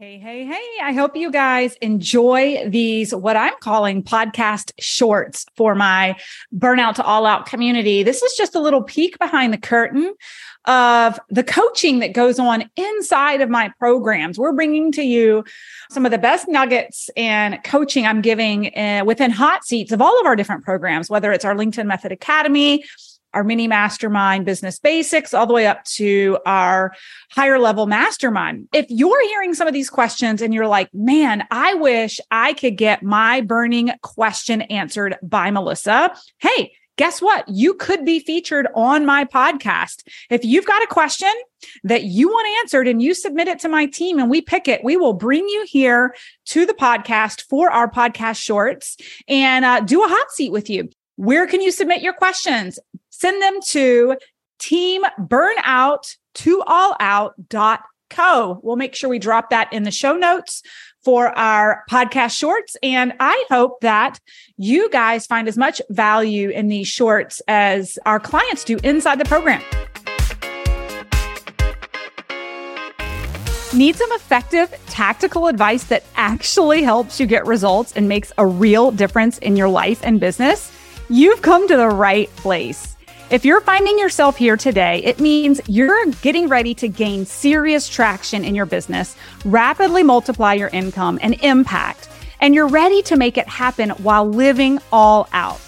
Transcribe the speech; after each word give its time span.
Hey, 0.00 0.18
hey, 0.18 0.46
hey. 0.46 0.82
I 0.82 0.94
hope 0.94 1.14
you 1.14 1.30
guys 1.30 1.74
enjoy 1.82 2.66
these, 2.66 3.14
what 3.14 3.36
I'm 3.36 3.52
calling 3.60 4.02
podcast 4.02 4.72
shorts 4.80 5.44
for 5.56 5.74
my 5.74 6.16
burnout 6.56 6.94
to 6.94 7.04
all 7.04 7.26
out 7.26 7.44
community. 7.44 8.02
This 8.02 8.22
is 8.22 8.32
just 8.34 8.54
a 8.54 8.60
little 8.60 8.82
peek 8.82 9.18
behind 9.18 9.52
the 9.52 9.58
curtain 9.58 10.14
of 10.64 11.20
the 11.28 11.44
coaching 11.44 11.98
that 11.98 12.14
goes 12.14 12.38
on 12.38 12.70
inside 12.76 13.42
of 13.42 13.50
my 13.50 13.74
programs. 13.78 14.38
We're 14.38 14.54
bringing 14.54 14.90
to 14.92 15.02
you 15.02 15.44
some 15.90 16.06
of 16.06 16.12
the 16.12 16.18
best 16.18 16.48
nuggets 16.48 17.10
and 17.14 17.62
coaching 17.62 18.06
I'm 18.06 18.22
giving 18.22 18.74
uh, 18.74 19.02
within 19.04 19.30
hot 19.30 19.66
seats 19.66 19.92
of 19.92 20.00
all 20.00 20.18
of 20.18 20.24
our 20.24 20.34
different 20.34 20.64
programs, 20.64 21.10
whether 21.10 21.30
it's 21.30 21.44
our 21.44 21.54
LinkedIn 21.54 21.84
Method 21.84 22.10
Academy, 22.10 22.84
our 23.34 23.44
mini 23.44 23.68
mastermind 23.68 24.44
business 24.44 24.78
basics, 24.78 25.34
all 25.34 25.46
the 25.46 25.54
way 25.54 25.66
up 25.66 25.84
to 25.84 26.38
our 26.46 26.92
higher 27.30 27.58
level 27.58 27.86
mastermind. 27.86 28.68
If 28.72 28.86
you're 28.88 29.26
hearing 29.28 29.54
some 29.54 29.68
of 29.68 29.74
these 29.74 29.90
questions 29.90 30.42
and 30.42 30.52
you're 30.52 30.66
like, 30.66 30.92
man, 30.92 31.46
I 31.50 31.74
wish 31.74 32.20
I 32.30 32.54
could 32.54 32.76
get 32.76 33.02
my 33.02 33.40
burning 33.40 33.92
question 34.02 34.62
answered 34.62 35.16
by 35.22 35.50
Melissa. 35.50 36.14
Hey, 36.38 36.72
guess 37.00 37.22
what? 37.22 37.48
You 37.48 37.72
could 37.72 38.04
be 38.04 38.20
featured 38.20 38.68
on 38.74 39.06
my 39.06 39.24
podcast. 39.24 40.06
If 40.28 40.44
you've 40.44 40.66
got 40.66 40.82
a 40.82 40.86
question 40.86 41.32
that 41.82 42.04
you 42.04 42.28
want 42.28 42.46
answered 42.60 42.86
and 42.86 43.00
you 43.00 43.14
submit 43.14 43.48
it 43.48 43.58
to 43.60 43.70
my 43.70 43.86
team 43.86 44.18
and 44.18 44.28
we 44.28 44.42
pick 44.42 44.68
it, 44.68 44.84
we 44.84 44.98
will 44.98 45.14
bring 45.14 45.48
you 45.48 45.64
here 45.66 46.14
to 46.46 46.66
the 46.66 46.74
podcast 46.74 47.44
for 47.48 47.70
our 47.70 47.90
podcast 47.90 48.36
shorts 48.36 48.98
and 49.28 49.64
uh, 49.64 49.80
do 49.80 50.04
a 50.04 50.08
hot 50.08 50.30
seat 50.30 50.52
with 50.52 50.68
you. 50.68 50.90
Where 51.16 51.46
can 51.46 51.62
you 51.62 51.70
submit 51.70 52.02
your 52.02 52.12
questions? 52.12 52.78
Send 53.20 53.42
them 53.42 53.60
to 53.66 54.16
team 54.58 55.02
burnout 55.20 56.16
to 56.36 56.62
all 56.66 56.96
out.co. 56.98 58.60
We'll 58.62 58.76
make 58.76 58.94
sure 58.94 59.10
we 59.10 59.18
drop 59.18 59.50
that 59.50 59.70
in 59.74 59.82
the 59.82 59.90
show 59.90 60.14
notes 60.14 60.62
for 61.04 61.26
our 61.38 61.84
podcast 61.90 62.30
shorts. 62.30 62.78
And 62.82 63.12
I 63.20 63.44
hope 63.50 63.82
that 63.82 64.18
you 64.56 64.88
guys 64.88 65.26
find 65.26 65.48
as 65.48 65.58
much 65.58 65.82
value 65.90 66.48
in 66.48 66.68
these 66.68 66.88
shorts 66.88 67.42
as 67.46 67.98
our 68.06 68.18
clients 68.18 68.64
do 68.64 68.78
inside 68.82 69.20
the 69.20 69.26
program. 69.26 69.62
Need 73.74 73.96
some 73.96 74.12
effective 74.12 74.74
tactical 74.86 75.46
advice 75.46 75.84
that 75.84 76.04
actually 76.16 76.82
helps 76.82 77.20
you 77.20 77.26
get 77.26 77.44
results 77.44 77.92
and 77.92 78.08
makes 78.08 78.32
a 78.38 78.46
real 78.46 78.90
difference 78.90 79.36
in 79.38 79.56
your 79.56 79.68
life 79.68 80.00
and 80.02 80.20
business? 80.20 80.72
You've 81.10 81.42
come 81.42 81.68
to 81.68 81.76
the 81.76 81.88
right 81.88 82.34
place. 82.36 82.89
If 83.30 83.44
you're 83.44 83.60
finding 83.60 83.96
yourself 83.96 84.36
here 84.36 84.56
today, 84.56 85.04
it 85.04 85.20
means 85.20 85.60
you're 85.68 86.06
getting 86.20 86.48
ready 86.48 86.74
to 86.74 86.88
gain 86.88 87.24
serious 87.24 87.88
traction 87.88 88.44
in 88.44 88.56
your 88.56 88.66
business, 88.66 89.14
rapidly 89.44 90.02
multiply 90.02 90.54
your 90.54 90.66
income 90.70 91.16
and 91.22 91.34
impact, 91.44 92.08
and 92.40 92.56
you're 92.56 92.66
ready 92.66 93.02
to 93.02 93.16
make 93.16 93.38
it 93.38 93.46
happen 93.46 93.90
while 93.90 94.28
living 94.28 94.80
all 94.90 95.28
out. 95.32 95.60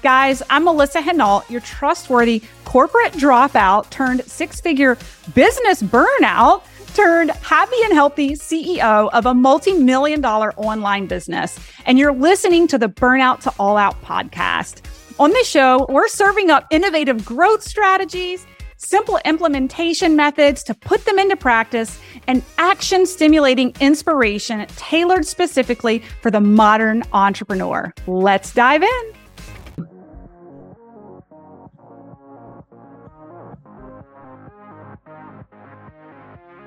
Guys, 0.00 0.44
I'm 0.48 0.62
Melissa 0.62 1.00
Henault, 1.00 1.50
your 1.50 1.60
trustworthy 1.60 2.40
corporate 2.64 3.14
dropout 3.14 3.90
turned 3.90 4.24
six 4.26 4.60
figure 4.60 4.96
business 5.34 5.82
burnout 5.82 6.62
turned 6.94 7.30
happy 7.30 7.76
and 7.84 7.94
healthy 7.94 8.30
CEO 8.30 9.10
of 9.12 9.26
a 9.26 9.34
multi 9.34 9.72
million 9.72 10.20
dollar 10.20 10.52
online 10.54 11.06
business. 11.08 11.58
And 11.84 11.98
you're 11.98 12.12
listening 12.12 12.68
to 12.68 12.78
the 12.78 12.88
Burnout 12.88 13.40
to 13.40 13.52
All 13.58 13.76
Out 13.76 14.00
podcast. 14.02 14.82
On 15.20 15.30
this 15.32 15.48
show, 15.48 15.84
we're 15.88 16.06
serving 16.06 16.48
up 16.48 16.68
innovative 16.70 17.24
growth 17.24 17.64
strategies, 17.64 18.46
simple 18.76 19.18
implementation 19.24 20.14
methods 20.14 20.62
to 20.62 20.74
put 20.74 21.04
them 21.06 21.18
into 21.18 21.34
practice, 21.34 21.98
and 22.28 22.40
action 22.56 23.04
stimulating 23.04 23.74
inspiration 23.80 24.64
tailored 24.76 25.26
specifically 25.26 26.04
for 26.22 26.30
the 26.30 26.40
modern 26.40 27.02
entrepreneur. 27.12 27.92
Let's 28.06 28.54
dive 28.54 28.84
in. 28.84 29.12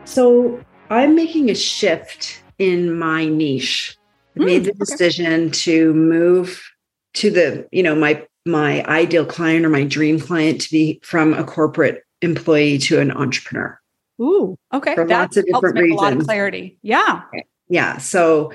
So 0.03 0.61
I'm 0.89 1.15
making 1.15 1.49
a 1.49 1.55
shift 1.55 2.43
in 2.59 2.99
my 2.99 3.27
niche. 3.27 3.95
I 4.37 4.43
made 4.43 4.63
hmm, 4.63 4.65
the 4.65 4.73
decision 4.73 5.51
to 5.51 5.93
move 5.93 6.61
to 7.13 7.31
the, 7.31 7.67
you 7.71 7.83
know, 7.83 7.95
my 7.95 8.25
my 8.45 8.83
ideal 8.85 9.25
client 9.25 9.65
or 9.65 9.69
my 9.69 9.83
dream 9.83 10.19
client 10.19 10.61
to 10.61 10.71
be 10.71 10.99
from 11.03 11.33
a 11.33 11.43
corporate 11.43 12.03
employee 12.21 12.77
to 12.77 12.99
an 12.99 13.11
entrepreneur. 13.11 13.79
Ooh, 14.21 14.57
okay. 14.73 14.95
For 14.95 15.05
that 15.05 15.19
lots 15.19 15.37
of 15.37 15.45
different 15.45 15.79
reasons. 15.79 15.99
A 15.99 16.03
lot 16.03 16.13
of 16.13 16.23
clarity. 16.23 16.77
Yeah. 16.81 17.21
Yeah. 17.69 17.97
So 17.97 18.53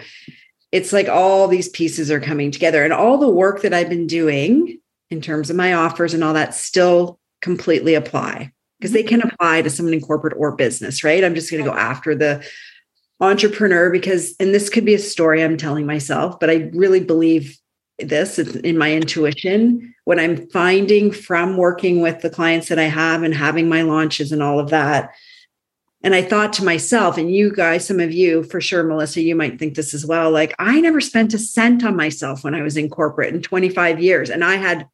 it's 0.72 0.92
like 0.92 1.08
all 1.08 1.48
these 1.48 1.68
pieces 1.68 2.10
are 2.10 2.20
coming 2.20 2.50
together 2.50 2.84
and 2.84 2.92
all 2.92 3.18
the 3.18 3.28
work 3.28 3.62
that 3.62 3.74
I've 3.74 3.88
been 3.88 4.06
doing 4.06 4.78
in 5.10 5.20
terms 5.20 5.50
of 5.50 5.56
my 5.56 5.72
offers 5.72 6.14
and 6.14 6.22
all 6.22 6.34
that 6.34 6.54
still 6.54 7.18
completely 7.40 7.94
apply 7.94 8.52
because 8.78 8.92
they 8.92 9.02
can 9.02 9.20
mm-hmm. 9.20 9.28
apply 9.28 9.62
to 9.62 9.70
someone 9.70 9.94
in 9.94 10.00
corporate 10.00 10.34
or 10.36 10.54
business, 10.54 11.02
right? 11.02 11.24
I'm 11.24 11.34
just 11.34 11.50
going 11.50 11.64
to 11.64 11.70
go 11.70 11.76
after 11.76 12.14
the 12.14 12.46
entrepreneur 13.20 13.90
because, 13.90 14.34
and 14.38 14.52
this 14.54 14.68
could 14.68 14.84
be 14.84 14.94
a 14.94 14.98
story 14.98 15.42
I'm 15.42 15.56
telling 15.56 15.86
myself, 15.86 16.38
but 16.38 16.50
I 16.50 16.70
really 16.74 17.00
believe 17.00 17.56
this 17.98 18.38
is 18.38 18.56
in 18.56 18.76
my 18.78 18.92
intuition. 18.92 19.94
What 20.04 20.20
I'm 20.20 20.48
finding 20.50 21.10
from 21.10 21.56
working 21.56 22.00
with 22.00 22.20
the 22.20 22.30
clients 22.30 22.68
that 22.68 22.78
I 22.78 22.84
have 22.84 23.22
and 23.22 23.34
having 23.34 23.68
my 23.68 23.82
launches 23.82 24.32
and 24.32 24.42
all 24.42 24.58
of 24.58 24.70
that. 24.70 25.14
And 26.02 26.14
I 26.14 26.22
thought 26.22 26.52
to 26.54 26.64
myself, 26.64 27.16
and 27.16 27.34
you 27.34 27.52
guys, 27.52 27.86
some 27.86 27.98
of 27.98 28.12
you 28.12 28.44
for 28.44 28.60
sure, 28.60 28.84
Melissa, 28.84 29.22
you 29.22 29.34
might 29.34 29.58
think 29.58 29.74
this 29.74 29.94
as 29.94 30.06
well. 30.06 30.30
Like, 30.30 30.54
I 30.58 30.80
never 30.80 31.00
spent 31.00 31.34
a 31.34 31.38
cent 31.38 31.84
on 31.84 31.96
myself 31.96 32.44
when 32.44 32.54
I 32.54 32.62
was 32.62 32.76
in 32.76 32.90
corporate 32.90 33.34
in 33.34 33.42
25 33.42 34.00
years, 34.00 34.30
and 34.30 34.44
I 34.44 34.56
had 34.56 34.86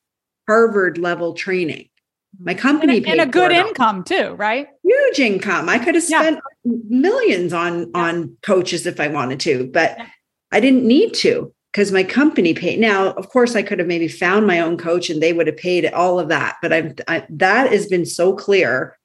Harvard 0.49 0.99
level 0.99 1.35
training. 1.35 1.89
Mm-hmm. 2.37 2.45
My 2.45 2.55
company 2.55 2.97
and 2.99 3.07
a, 3.07 3.11
and 3.11 3.21
a 3.21 3.27
good 3.27 3.53
income 3.53 4.05
too, 4.05 4.35
right? 4.39 4.69
Huge 4.83 5.19
income. 5.19 5.69
I 5.69 5.79
could 5.79 5.97
have 5.97 6.05
spent 6.05 6.41
yeah. 6.65 6.73
millions 6.89 7.53
on 7.53 7.81
yeah. 7.81 7.87
on 7.95 8.37
coaches 8.43 8.87
if 8.87 8.99
I 8.99 9.09
wanted 9.09 9.41
to, 9.41 9.71
but 9.71 9.97
yeah. 9.99 10.07
I 10.51 10.61
didn't 10.61 10.85
need 10.85 11.13
to 11.15 11.53
because 11.73 11.91
my 11.91 12.05
company 12.05 12.55
paid. 12.55 12.79
Now, 12.79 13.13
of 13.13 13.31
course, 13.31 13.57
I 13.57 13.63
could 13.63 13.79
have 13.79 13.89
maybe 13.89 14.09
found 14.09 14.47
my 14.47 14.61
own 14.61 14.77
coach 14.77 15.09
and 15.09 15.23
they 15.23 15.33
would 15.33 15.47
have 15.47 15.57
paid 15.57 15.87
all 15.93 16.21
of 16.21 16.29
that. 16.29 16.57
But 16.61 16.73
I've 16.73 16.95
I, 17.09 17.27
that 17.31 17.73
has 17.73 17.87
been 17.87 18.05
so 18.05 18.35
clear. 18.35 18.99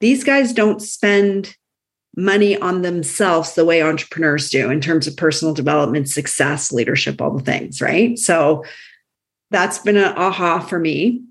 These 0.00 0.24
guys 0.24 0.52
don't 0.52 0.80
spend 0.80 1.56
money 2.16 2.56
on 2.58 2.82
themselves 2.82 3.54
the 3.54 3.64
way 3.64 3.82
entrepreneurs 3.82 4.48
do 4.48 4.70
in 4.70 4.80
terms 4.80 5.06
of 5.06 5.16
personal 5.16 5.52
development, 5.52 6.08
success, 6.08 6.72
leadership, 6.72 7.20
all 7.20 7.36
the 7.36 7.44
things, 7.44 7.82
right? 7.82 8.18
So 8.18 8.64
that's 9.50 9.78
been 9.78 9.96
an 9.96 10.14
aha 10.16 10.60
for 10.60 10.78
me. 10.78 11.22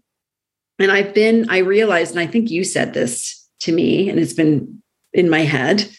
And 0.78 0.92
I've 0.92 1.14
been, 1.14 1.50
I 1.50 1.60
realized, 1.60 2.12
and 2.12 2.20
I 2.20 2.28
think 2.28 2.52
you 2.52 2.64
said 2.64 2.94
this 2.94 3.48
to 3.62 3.72
me, 3.72 4.10
and 4.10 4.20
it's 4.20 4.34
been 4.34 4.84
in 5.14 5.30
my 5.30 5.42
head 5.42 5.90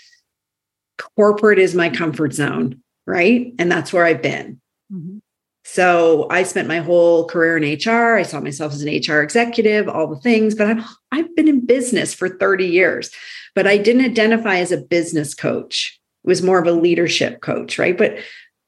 corporate 1.17 1.59
is 1.59 1.75
my 1.75 1.91
comfort 1.91 2.33
zone, 2.33 2.81
right? 3.07 3.55
And 3.59 3.71
that's 3.71 3.93
where 3.93 4.05
I've 4.05 4.23
been. 4.23 4.61
Mm-hmm. 5.67 5.81
So 5.81 6.27
I 6.31 6.43
spent 6.43 6.69
my 6.69 6.79
whole 6.79 7.27
career 7.27 7.57
in 7.57 7.63
HR. 7.65 8.17
I 8.17 8.23
saw 8.23 8.41
myself 8.41 8.73
as 8.73 8.83
an 8.83 8.89
HR 8.89 9.23
executive, 9.23 9.89
all 9.89 10.07
the 10.07 10.21
things, 10.21 10.55
but 10.55 10.69
I've 10.69 10.85
I've 11.13 11.37
been 11.37 11.49
in 11.49 11.67
business 11.67 12.15
for 12.15 12.29
30 12.29 12.67
years, 12.67 13.11
but 13.55 13.67
I 13.67 13.79
didn't 13.79 14.05
identify 14.05 14.59
as 14.59 14.73
a 14.73 14.79
business 14.81 15.35
coach. 15.35 15.99
It 16.25 16.29
was 16.29 16.43
more 16.43 16.59
of 16.59 16.67
a 16.67 16.73
leadership 16.73 17.41
coach, 17.41 17.79
right? 17.79 17.97
But 17.97 18.19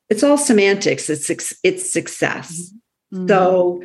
it's 0.09 0.23
all 0.23 0.39
semantics. 0.39 1.11
It's 1.11 1.31
it's 1.63 1.93
success. 1.93 2.73
Mm-hmm. 3.13 3.29
So 3.29 3.83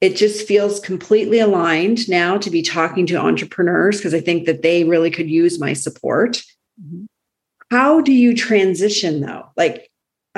it 0.00 0.16
just 0.16 0.46
feels 0.46 0.78
completely 0.78 1.40
aligned 1.40 2.08
now 2.08 2.38
to 2.38 2.50
be 2.50 2.62
talking 2.62 3.06
to 3.06 3.16
entrepreneurs 3.16 3.96
because 3.96 4.14
I 4.14 4.20
think 4.20 4.46
that 4.46 4.62
they 4.62 4.84
really 4.84 5.10
could 5.10 5.28
use 5.28 5.58
my 5.58 5.72
support. 5.72 6.42
Mm-hmm. 6.80 7.06
How 7.70 8.00
do 8.00 8.12
you 8.12 8.34
transition 8.34 9.20
though? 9.20 9.50
Like 9.56 9.87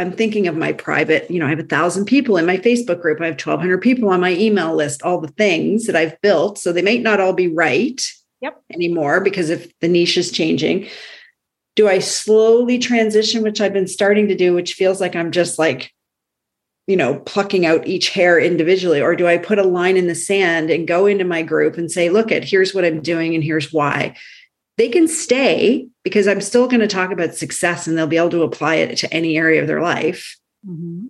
I'm 0.00 0.12
thinking 0.12 0.49
of 0.49 0.56
my 0.56 0.73
private, 0.73 1.31
you 1.31 1.38
know, 1.38 1.47
I 1.47 1.50
have 1.50 1.58
a 1.58 1.64
thousand 1.64 2.06
people 2.06 2.37
in 2.37 2.47
my 2.47 2.56
Facebook 2.56 3.02
group. 3.02 3.20
I 3.20 3.26
have 3.26 3.35
1200 3.35 3.79
people 3.79 4.08
on 4.08 4.20
my 4.20 4.32
email 4.32 4.75
list, 4.75 5.02
all 5.02 5.20
the 5.20 5.29
things 5.29 5.87
that 5.87 5.97
I've 5.97 6.20
built. 6.23 6.58
So 6.58 6.73
they 6.73 6.82
may 6.82 6.99
not 6.99 7.20
all 7.20 7.35
be 7.35 7.49
right 7.49 8.00
yep. 8.41 8.61
anymore 8.73 9.20
because 9.20 9.50
if 9.50 9.79
the 9.81 9.88
niche 9.88 10.17
is 10.17 10.32
changing. 10.32 10.88
Do 11.76 11.87
I 11.87 11.99
slowly 11.99 12.79
transition, 12.79 13.43
which 13.43 13.61
I've 13.61 13.73
been 13.73 13.87
starting 13.87 14.29
to 14.29 14.35
do, 14.35 14.55
which 14.55 14.75
feels 14.75 15.00
like 15.00 15.14
I'm 15.14 15.31
just 15.31 15.58
like 15.58 15.93
you 16.87 16.97
know, 16.97 17.20
plucking 17.20 17.64
out 17.64 17.87
each 17.87 18.08
hair 18.08 18.37
individually? 18.41 19.00
Or 19.00 19.14
do 19.14 19.29
I 19.29 19.38
put 19.38 19.61
a 19.61 19.62
line 19.62 19.97
in 19.97 20.08
the 20.08 20.14
sand 20.17 20.70
and 20.70 20.88
go 20.88 21.06
into 21.06 21.25
my 21.25 21.41
group 21.41 21.76
and 21.76 21.88
say, 21.88 22.11
look 22.11 22.32
at 22.32 22.43
here's 22.43 22.75
what 22.75 22.85
I'm 22.85 23.00
doing 23.00 23.37
and 23.37 23.44
here's 23.44 23.73
why? 23.73 24.17
They 24.81 24.88
can 24.88 25.09
stay 25.09 25.88
because 26.05 26.27
I'm 26.27 26.41
still 26.41 26.67
going 26.67 26.81
to 26.81 26.87
talk 26.87 27.11
about 27.11 27.35
success 27.35 27.87
and 27.87 27.99
they'll 27.99 28.06
be 28.06 28.17
able 28.17 28.31
to 28.31 28.44
apply 28.44 28.77
it 28.77 28.97
to 28.97 29.12
any 29.12 29.37
area 29.37 29.61
of 29.61 29.67
their 29.67 29.82
life. 29.82 30.38
Mm-hmm. 30.67 31.09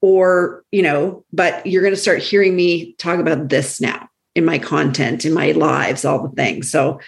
Or, 0.00 0.64
you 0.72 0.82
know, 0.82 1.24
but 1.32 1.64
you're 1.64 1.82
going 1.82 1.94
to 1.94 2.00
start 2.00 2.20
hearing 2.20 2.56
me 2.56 2.94
talk 2.94 3.20
about 3.20 3.50
this 3.50 3.80
now 3.80 4.08
in 4.34 4.44
my 4.44 4.58
content, 4.58 5.24
in 5.24 5.32
my 5.32 5.52
lives, 5.52 6.04
all 6.04 6.26
the 6.26 6.34
things. 6.34 6.72
So 6.72 6.98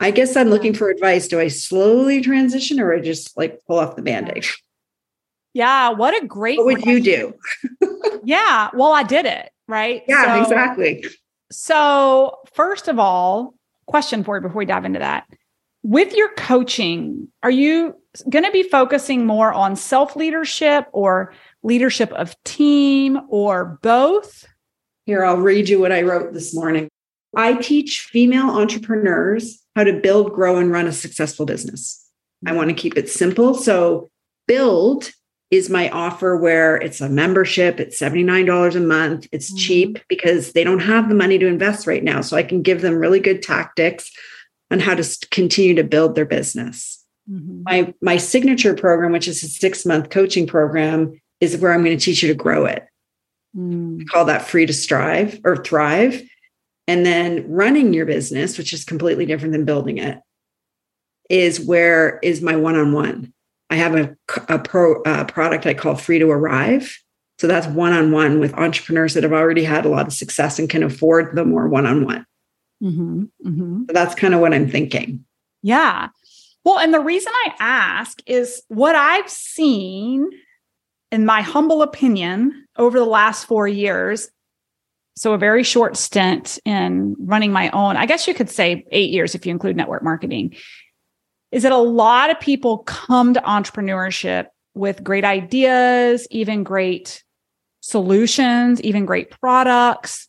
I 0.00 0.10
guess 0.10 0.38
I'm 0.38 0.48
looking 0.48 0.72
for 0.72 0.88
advice. 0.88 1.28
Do 1.28 1.38
I 1.38 1.48
slowly 1.48 2.22
transition 2.22 2.80
or 2.80 2.94
I 2.94 3.00
just 3.00 3.36
like 3.36 3.60
pull 3.66 3.78
off 3.78 3.94
the 3.94 4.00
band 4.00 4.32
aid? 4.34 4.46
Yeah. 5.52 5.90
What 5.90 6.16
a 6.16 6.26
great. 6.26 6.56
What 6.56 6.64
would 6.64 6.82
question. 6.82 6.92
you 6.92 7.34
do? 7.80 8.18
yeah. 8.24 8.70
Well, 8.72 8.92
I 8.92 9.02
did 9.02 9.26
it. 9.26 9.50
Right. 9.68 10.02
Yeah, 10.08 10.36
so, 10.36 10.42
exactly. 10.44 11.04
So, 11.52 12.38
first 12.54 12.88
of 12.88 12.98
all, 12.98 13.55
question 13.86 14.24
for 14.24 14.36
you 14.36 14.42
before 14.42 14.58
we 14.58 14.66
dive 14.66 14.84
into 14.84 14.98
that. 14.98 15.26
With 15.82 16.14
your 16.14 16.30
coaching, 16.34 17.28
are 17.42 17.50
you 17.50 17.94
going 18.28 18.44
to 18.44 18.50
be 18.50 18.64
focusing 18.64 19.26
more 19.26 19.52
on 19.52 19.76
self 19.76 20.16
leadership 20.16 20.86
or 20.92 21.32
leadership 21.62 22.12
of 22.12 22.34
team 22.44 23.20
or 23.28 23.78
both? 23.82 24.46
Here, 25.04 25.24
I'll 25.24 25.36
read 25.36 25.68
you 25.68 25.80
what 25.80 25.92
I 25.92 26.02
wrote 26.02 26.32
this 26.32 26.54
morning. 26.54 26.88
I 27.36 27.54
teach 27.54 28.00
female 28.00 28.50
entrepreneurs 28.50 29.62
how 29.76 29.84
to 29.84 30.00
build, 30.00 30.32
grow, 30.32 30.56
and 30.56 30.72
run 30.72 30.86
a 30.86 30.92
successful 30.92 31.46
business. 31.46 32.04
I 32.44 32.52
want 32.52 32.70
to 32.70 32.74
keep 32.74 32.96
it 32.96 33.08
simple. 33.08 33.54
So, 33.54 34.10
build 34.48 35.10
is 35.50 35.70
my 35.70 35.88
offer 35.90 36.36
where 36.36 36.76
it's 36.76 37.00
a 37.00 37.08
membership, 37.08 37.78
it's 37.78 38.00
$79 38.00 38.74
a 38.74 38.80
month. 38.80 39.28
It's 39.30 39.50
mm-hmm. 39.50 39.58
cheap 39.58 39.98
because 40.08 40.52
they 40.52 40.64
don't 40.64 40.80
have 40.80 41.08
the 41.08 41.14
money 41.14 41.38
to 41.38 41.46
invest 41.46 41.86
right 41.86 42.02
now. 42.02 42.20
So, 42.20 42.36
I 42.36 42.42
can 42.42 42.62
give 42.62 42.80
them 42.80 42.96
really 42.96 43.20
good 43.20 43.42
tactics 43.42 44.10
on 44.70 44.80
how 44.80 44.94
to 44.94 45.26
continue 45.30 45.74
to 45.76 45.84
build 45.84 46.14
their 46.14 46.24
business. 46.24 47.04
Mm-hmm. 47.30 47.62
My 47.64 47.94
my 48.00 48.16
signature 48.16 48.74
program, 48.74 49.12
which 49.12 49.28
is 49.28 49.42
a 49.42 49.48
six 49.48 49.86
month 49.86 50.10
coaching 50.10 50.46
program, 50.46 51.20
is 51.40 51.56
where 51.56 51.72
I'm 51.72 51.84
going 51.84 51.96
to 51.96 52.04
teach 52.04 52.22
you 52.22 52.28
to 52.28 52.34
grow 52.34 52.66
it. 52.66 52.86
Mm. 53.56 54.06
call 54.08 54.26
that 54.26 54.46
free 54.46 54.66
to 54.66 54.72
strive 54.72 55.40
or 55.44 55.56
thrive. 55.56 56.22
And 56.88 57.04
then 57.04 57.50
running 57.50 57.94
your 57.94 58.06
business, 58.06 58.58
which 58.58 58.72
is 58.72 58.84
completely 58.84 59.26
different 59.26 59.52
than 59.52 59.64
building 59.64 59.98
it, 59.98 60.20
is 61.28 61.58
where 61.58 62.18
is 62.22 62.42
my 62.42 62.54
one 62.54 62.76
on 62.76 62.92
one. 62.92 63.32
I 63.70 63.76
have 63.76 63.94
a, 63.94 64.16
a 64.48 64.58
pro 64.58 65.02
uh, 65.02 65.24
product 65.24 65.66
I 65.66 65.74
call 65.74 65.96
Free 65.96 66.18
to 66.18 66.30
Arrive. 66.30 66.96
So 67.38 67.46
that's 67.46 67.66
one 67.66 67.92
on 67.92 68.12
one 68.12 68.40
with 68.40 68.54
entrepreneurs 68.54 69.14
that 69.14 69.22
have 69.22 69.32
already 69.32 69.64
had 69.64 69.84
a 69.84 69.90
lot 69.90 70.06
of 70.06 70.12
success 70.12 70.58
and 70.58 70.70
can 70.70 70.82
afford 70.82 71.36
the 71.36 71.44
more 71.44 71.68
one 71.68 71.86
on 71.86 72.04
one. 72.04 72.24
That's 73.92 74.14
kind 74.14 74.34
of 74.34 74.40
what 74.40 74.54
I'm 74.54 74.70
thinking. 74.70 75.24
Yeah. 75.62 76.08
Well, 76.64 76.78
and 76.78 76.92
the 76.92 77.00
reason 77.00 77.32
I 77.34 77.52
ask 77.60 78.20
is 78.26 78.62
what 78.68 78.96
I've 78.96 79.30
seen, 79.30 80.28
in 81.12 81.26
my 81.26 81.42
humble 81.42 81.82
opinion, 81.82 82.66
over 82.76 82.98
the 82.98 83.04
last 83.04 83.44
four 83.44 83.68
years. 83.68 84.28
So, 85.16 85.32
a 85.32 85.38
very 85.38 85.62
short 85.62 85.96
stint 85.96 86.58
in 86.64 87.16
running 87.18 87.52
my 87.52 87.70
own, 87.70 87.96
I 87.96 88.04
guess 88.04 88.26
you 88.26 88.34
could 88.34 88.50
say 88.50 88.84
eight 88.90 89.10
years 89.10 89.34
if 89.34 89.46
you 89.46 89.52
include 89.52 89.76
network 89.76 90.02
marketing, 90.02 90.56
is 91.52 91.62
that 91.62 91.72
a 91.72 91.76
lot 91.76 92.30
of 92.30 92.40
people 92.40 92.78
come 92.78 93.34
to 93.34 93.40
entrepreneurship 93.40 94.46
with 94.74 95.02
great 95.02 95.24
ideas, 95.24 96.26
even 96.30 96.62
great 96.62 97.22
solutions, 97.80 98.80
even 98.82 99.06
great 99.06 99.30
products 99.30 100.28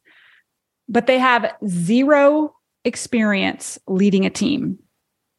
but 0.89 1.07
they 1.07 1.19
have 1.19 1.53
zero 1.67 2.55
experience 2.85 3.77
leading 3.87 4.25
a 4.25 4.29
team. 4.29 4.79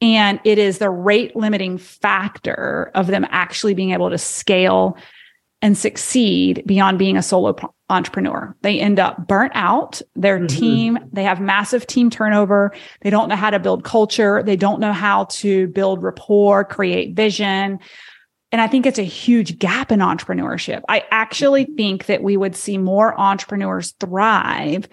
And 0.01 0.39
it 0.45 0.59
is 0.59 0.79
the 0.79 0.91
rate 0.91 1.35
limiting 1.35 1.79
factor 1.79 2.91
of 2.95 3.09
them 3.09 3.27
actually 3.31 3.75
being 3.75 3.91
able 3.91 4.11
to 4.11 4.19
scale 4.19 4.97
and 5.61 5.77
succeed 5.77 6.63
beyond 6.67 6.99
being 6.99 7.17
a 7.17 7.23
solo 7.23 7.57
entrepreneur. 7.91 8.55
They 8.63 8.79
end 8.79 9.01
up 9.01 9.27
burnt 9.27 9.53
out. 9.55 10.01
Their 10.15 10.39
mm-hmm. 10.39 10.47
team, 10.47 10.99
they 11.13 11.25
have 11.25 11.41
massive 11.41 11.87
team 11.87 12.11
turnover. 12.11 12.73
They 13.01 13.11
don't 13.11 13.29
know 13.29 13.37
how 13.37 13.51
to 13.51 13.59
build 13.59 13.83
culture. 13.83 14.43
They 14.43 14.57
don't 14.57 14.81
know 14.81 14.93
how 14.93 15.25
to 15.25 15.67
build 15.69 16.03
rapport, 16.03 16.65
create 16.65 17.17
vision. 17.17 17.81
And 18.51 18.61
I 18.61 18.67
think 18.67 18.87
it's 18.87 18.99
a 18.99 19.03
huge 19.03 19.59
gap 19.59 19.91
in 19.91 20.01
entrepreneurship. 20.01 20.83
I 20.89 21.05
actually 21.11 21.65
mm-hmm. 21.65 21.77
think 21.77 22.07
that 22.07 22.23
we 22.23 22.37
would 22.37 22.55
see 22.55 22.79
more 22.79 23.19
entrepreneurs 23.19 23.93
thrive 23.99 24.89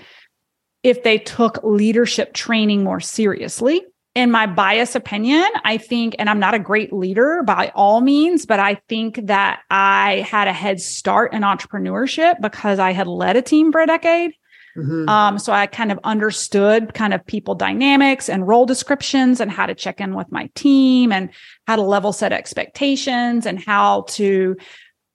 if 0.83 1.03
they 1.03 1.17
took 1.17 1.63
leadership 1.63 2.33
training 2.33 2.83
more 2.83 2.99
seriously. 2.99 3.81
In 4.15 4.31
my 4.31 4.47
bias 4.47 4.95
opinion, 4.95 5.45
I 5.65 5.77
think, 5.77 6.15
and 6.17 6.29
I'm 6.29 6.39
not 6.39 6.53
a 6.53 6.59
great 6.59 6.93
leader 6.93 7.43
by 7.43 7.71
all 7.75 7.99
means, 7.99 8.45
but 8.45 8.61
I 8.61 8.75
think 8.87 9.27
that 9.27 9.61
I 9.69 10.25
had 10.29 10.47
a 10.47 10.53
head 10.53 10.79
start 10.79 11.33
in 11.33 11.41
entrepreneurship 11.41 12.39
because 12.41 12.79
I 12.79 12.93
had 12.93 13.07
led 13.07 13.35
a 13.35 13.41
team 13.41 13.73
for 13.73 13.81
a 13.81 13.87
decade. 13.87 14.31
Mm-hmm. 14.77 15.07
Um, 15.07 15.39
so 15.39 15.53
I 15.53 15.67
kind 15.67 15.91
of 15.91 15.99
understood 16.03 16.93
kind 16.93 17.13
of 17.13 17.25
people 17.25 17.55
dynamics 17.55 18.27
and 18.29 18.47
role 18.47 18.65
descriptions 18.65 19.39
and 19.39 19.49
how 19.49 19.65
to 19.65 19.75
check 19.75 20.01
in 20.01 20.15
with 20.15 20.31
my 20.31 20.49
team 20.55 21.11
and 21.11 21.29
how 21.67 21.77
to 21.77 21.81
level 21.81 22.11
set 22.11 22.33
expectations 22.33 23.45
and 23.45 23.59
how 23.59 24.01
to 24.09 24.57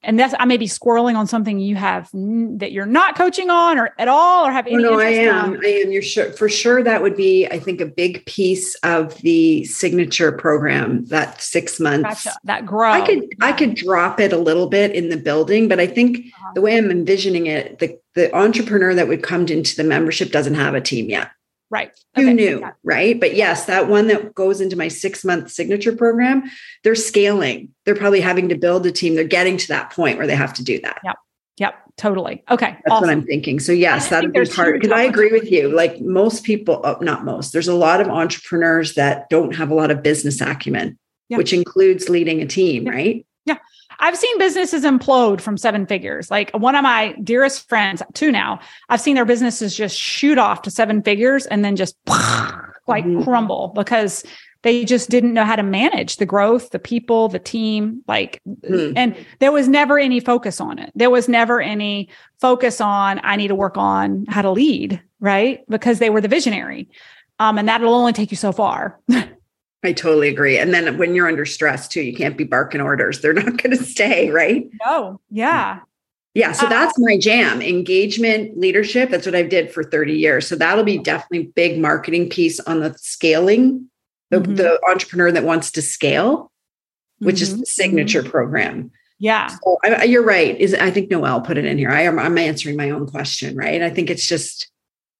and 0.03 0.19
that's 0.19 0.35
I 0.39 0.47
may 0.47 0.57
be 0.57 0.67
squirreling 0.67 1.15
on 1.15 1.27
something 1.27 1.59
you 1.59 1.77
have 1.77 2.09
that 2.13 2.73
you're 2.73 2.87
not 2.87 3.17
coaching 3.17 3.51
on 3.51 3.79
or 3.79 3.95
at 3.99 4.09
all 4.09 4.47
or 4.47 4.51
have 4.51 4.67
any. 4.67 4.77
Oh, 4.77 4.93
no, 4.93 5.01
I 5.01 5.11
am. 5.11 5.55
On. 5.55 5.65
I 5.65 5.69
am. 5.69 5.93
You're 5.93 6.03
sure 6.03 6.33
for 6.33 6.49
sure 6.49 6.83
that 6.83 7.03
would 7.03 7.17
be 7.17 7.47
I 7.47 7.59
think 7.59 7.81
a 7.81 7.87
big 7.87 8.25
piece 8.25 8.75
of 8.77 9.15
the 9.19 9.65
signature 9.65 10.33
program 10.33 11.05
that 11.07 11.43
six 11.43 11.79
months 11.79 12.25
gotcha. 12.25 12.39
that 12.45 12.65
grow. 12.65 12.91
I 12.91 13.07
could 13.07 13.25
I 13.41 13.53
could 13.53 13.75
drop 13.75 14.21
it 14.21 14.33
a 14.33 14.39
little 14.39 14.69
bit 14.69 14.93
in 14.93 15.11
the 15.11 15.19
building, 15.19 15.69
but 15.69 15.79
I 15.79 15.87
think 15.87 16.19
uh-huh. 16.19 16.53
the 16.55 16.63
way 16.63 16.79
I'm 16.79 16.91
envisioning 16.91 17.47
it, 17.47 17.79
the 17.79 17.99
the 18.15 18.35
entrepreneur 18.35 18.95
that 18.95 19.09
would 19.09 19.23
come 19.23 19.47
into 19.47 19.77
the 19.77 19.85
membership 19.85 20.33
doesn't 20.33 20.55
have 20.55 20.75
a 20.75 20.81
team 20.81 21.11
yet. 21.11 21.31
Right. 21.71 21.93
Who 22.17 22.23
okay. 22.23 22.35
knew? 22.35 22.69
Right. 22.83 23.19
But 23.19 23.37
yes, 23.37 23.67
that 23.67 23.89
one 23.89 24.09
that 24.09 24.35
goes 24.35 24.61
into 24.61 24.77
my 24.77 24.89
six 24.89 25.25
month 25.25 25.51
signature 25.51 25.95
program, 25.95 26.51
they're 26.83 26.97
scaling. 26.97 27.69
They're 27.85 27.95
probably 27.95 28.21
having 28.21 28.49
to 28.49 28.57
build 28.57 28.85
a 28.87 28.93
team. 28.93 29.15
They're 29.15 29.25
getting 29.25 29.57
to 29.57 29.69
that 29.69 29.93
point 29.93 30.19
where 30.19 30.27
they 30.27 30.35
have 30.35 30.53
to 30.55 30.65
do 30.65 30.81
that. 30.81 31.01
Yep. 31.05 31.17
Yep. 31.59 31.75
Totally. 31.97 32.43
Okay. 32.51 32.71
That's 32.71 32.81
awesome. 32.91 33.09
what 33.09 33.11
I'm 33.11 33.23
thinking. 33.23 33.61
So 33.61 33.73
yes, 33.73 34.09
that'd 34.09 34.33
be 34.33 34.45
part 34.47 34.81
because 34.81 34.93
I 34.93 35.03
agree 35.03 35.31
with 35.31 35.51
you. 35.51 35.69
Like 35.69 36.01
most 36.01 36.43
people, 36.43 36.81
oh, 36.83 36.97
not 37.03 37.25
most, 37.25 37.53
there's 37.53 37.69
a 37.69 37.75
lot 37.75 38.01
of 38.01 38.09
entrepreneurs 38.09 38.95
that 38.95 39.29
don't 39.29 39.55
have 39.55 39.71
a 39.71 39.75
lot 39.75 39.91
of 39.91 40.03
business 40.03 40.41
acumen, 40.41 40.99
yeah. 41.29 41.37
which 41.37 41.53
includes 41.53 42.09
leading 42.09 42.41
a 42.41 42.47
team, 42.47 42.87
yeah. 42.87 42.91
right? 42.91 43.27
Yeah. 43.45 43.59
I've 44.01 44.17
seen 44.17 44.39
businesses 44.39 44.85
implode 44.85 45.41
from 45.41 45.57
seven 45.57 45.87
figures. 45.87 46.31
Like 46.31 46.51
one 46.53 46.75
of 46.75 46.83
my 46.83 47.13
dearest 47.23 47.69
friends, 47.69 48.03
two 48.15 48.33
now, 48.33 48.61
I've 48.89 49.01
seen 49.01 49.15
their 49.15 49.25
businesses 49.25 49.77
just 49.77 49.97
shoot 49.97 50.39
off 50.39 50.63
to 50.63 50.71
seven 50.71 51.03
figures 51.03 51.47
and 51.47 51.65
then 51.65 51.77
just 51.77 51.97
like 52.07 53.05
mm-hmm. 53.05 53.23
crumble 53.23 53.73
because 53.75 54.25
they 54.63 54.85
just 54.85 55.09
didn't 55.09 55.33
know 55.33 55.45
how 55.45 55.57
to 55.57 55.63
manage 55.63 56.17
the 56.17 56.27
growth, 56.27 56.71
the 56.71 56.79
people, 56.79 57.29
the 57.29 57.39
team, 57.39 58.03
like, 58.07 58.43
mm. 58.47 58.93
and 58.95 59.17
there 59.39 59.53
was 59.53 59.69
never 59.69 59.99
any 59.99 60.21
focus 60.21 60.61
on 60.61 60.79
it. 60.79 60.93
There 60.95 61.09
was 61.09 61.29
never 61.29 61.61
any 61.61 62.11
focus 62.41 62.81
on, 62.81 63.21
I 63.23 63.37
need 63.37 63.49
to 63.49 63.55
work 63.55 63.79
on 63.79 64.27
how 64.29 64.43
to 64.43 64.51
lead, 64.51 65.01
right? 65.19 65.65
Because 65.69 65.99
they 65.99 66.11
were 66.11 66.21
the 66.21 66.29
visionary. 66.29 66.91
Um, 67.39 67.57
and 67.57 67.69
that'll 67.69 67.95
only 67.95 68.13
take 68.13 68.31
you 68.31 68.37
so 68.37 68.53
far. 68.53 69.01
I 69.83 69.93
totally 69.93 70.29
agree. 70.29 70.59
And 70.59 70.75
then 70.75 70.99
when 70.99 71.15
you're 71.15 71.29
under 71.29 71.47
stress 71.47 71.89
too, 71.89 72.03
you 72.03 72.15
can't 72.15 72.37
be 72.37 72.45
barking 72.45 72.81
orders. 72.81 73.21
They're 73.21 73.33
not 73.33 73.57
going 73.63 73.77
to 73.77 73.83
stay, 73.83 74.31
right? 74.31 74.69
No. 74.85 75.21
Yeah. 75.31 75.81
Yeah. 76.35 76.53
So 76.53 76.67
uh, 76.67 76.69
that's 76.69 76.99
my 76.99 77.17
jam. 77.19 77.63
Engagement, 77.63 78.59
leadership. 78.59 79.11
That's 79.11 79.27
what 79.27 79.35
I 79.35 79.43
did 79.43 79.73
for 79.73 79.83
30 79.83 80.13
years. 80.13 80.47
So 80.47 80.55
that'll 80.55 80.85
be 80.85 80.99
definitely 80.99 81.49
big 81.55 81.79
marketing 81.79 82.29
piece 82.29 82.61
on 82.61 82.81
the 82.81 82.95
scaling, 82.99 83.89
the, 84.29 84.39
mm-hmm. 84.39 84.55
the 84.55 84.79
entrepreneur 84.89 85.33
that 85.33 85.45
wants 85.45 85.71
to 85.73 85.83
scale, 85.83 86.53
which 87.19 87.37
mm-hmm. 87.37 87.43
is 87.43 87.51
the 87.51 87.57
mm-hmm. 87.57 87.65
signature 87.65 88.21
mm-hmm. 88.21 88.31
program. 88.31 88.91
Yeah. 89.19 89.49
So 89.49 89.79
I, 89.85 90.05
you're 90.05 90.25
right. 90.25 90.59
Is 90.59 90.75
I 90.75 90.91
think 90.91 91.11
Noelle 91.11 91.43
put 91.43 91.59
it 91.59 91.65
in 91.65 91.79
here. 91.79 91.91
I 91.91 92.03
am 92.03 92.19
I'm 92.19 92.39
answering 92.39 92.77
my 92.77 92.91
own 92.91 93.07
question, 93.07 93.55
right? 93.55 93.83
I 93.83 93.91
think 93.91 94.09
it's 94.09 94.27
just 94.27 94.71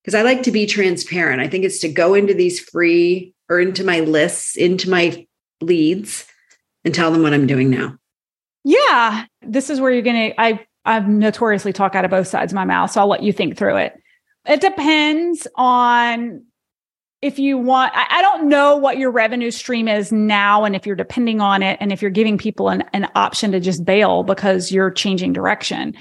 because 0.03 0.15
I 0.15 0.23
like 0.23 0.43
to 0.45 0.51
be 0.51 0.65
transparent. 0.65 1.43
I 1.43 1.49
think 1.49 1.65
it's 1.65 1.81
to 1.81 1.89
go 1.93 2.15
into 2.15 2.33
these 2.33 2.61
free 2.61 3.35
or 3.51 3.61
into 3.61 3.85
my 3.85 4.01
lists, 4.01 4.57
into 4.57 4.89
my 4.89 5.27
leads 5.61 6.25
and 6.85 6.95
tell 6.95 7.11
them 7.11 7.23
what 7.23 7.35
I'm 7.35 7.47
doing 7.47 7.69
now. 7.69 7.99
Yeah. 8.65 9.27
This 9.43 9.69
is 9.69 9.81
where 9.81 9.91
you're 9.91 10.03
going 10.03 10.31
to, 10.31 10.41
I, 10.41 10.67
I've 10.85 11.09
notoriously 11.09 11.73
talk 11.73 11.95
out 11.95 12.05
of 12.05 12.11
both 12.11 12.29
sides 12.29 12.53
of 12.53 12.57
my 12.57 12.65
mouth. 12.65 12.91
So 12.91 13.01
I'll 13.01 13.09
let 13.09 13.23
you 13.23 13.33
think 13.33 13.59
through 13.59 13.77
it. 13.77 14.01
It 14.47 14.61
depends 14.61 15.47
on 15.57 16.45
if 17.21 17.39
you 17.39 17.59
want, 17.59 17.93
I, 17.95 18.07
I 18.19 18.23
don't 18.23 18.49
know 18.49 18.77
what 18.77 18.97
your 18.97 19.11
revenue 19.11 19.51
stream 19.51 19.89
is 19.89 20.11
now 20.11 20.65
and 20.65 20.75
if 20.75 20.87
you're 20.87 20.97
depending 20.97 21.41
on 21.41 21.63
it 21.63 21.77
and 21.81 21.93
if 21.93 22.01
you're 22.01 22.11
giving 22.11 22.39
people 22.39 22.71
an, 22.71 22.85
an 22.95 23.09
option 23.15 23.53
to 23.53 23.61
just 23.61 23.85
bail 23.85 24.23
because 24.23 24.73
you're 24.73 24.91
changing 24.91 25.33
direction. 25.33 25.95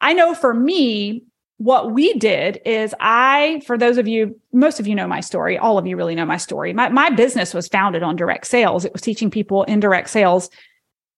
I 0.00 0.12
know 0.12 0.34
for 0.34 0.52
me, 0.52 1.22
what 1.58 1.92
we 1.92 2.12
did 2.14 2.60
is 2.66 2.94
I, 3.00 3.62
for 3.66 3.78
those 3.78 3.96
of 3.96 4.06
you, 4.06 4.38
most 4.52 4.78
of 4.78 4.86
you 4.86 4.94
know 4.94 5.06
my 5.06 5.20
story, 5.20 5.56
all 5.56 5.78
of 5.78 5.86
you 5.86 5.96
really 5.96 6.14
know 6.14 6.26
my 6.26 6.36
story. 6.36 6.72
My, 6.72 6.90
my 6.90 7.10
business 7.10 7.54
was 7.54 7.66
founded 7.66 8.02
on 8.02 8.16
direct 8.16 8.46
sales. 8.46 8.84
It 8.84 8.92
was 8.92 9.00
teaching 9.00 9.30
people 9.30 9.64
in 9.64 9.80
direct 9.80 10.10
sales 10.10 10.50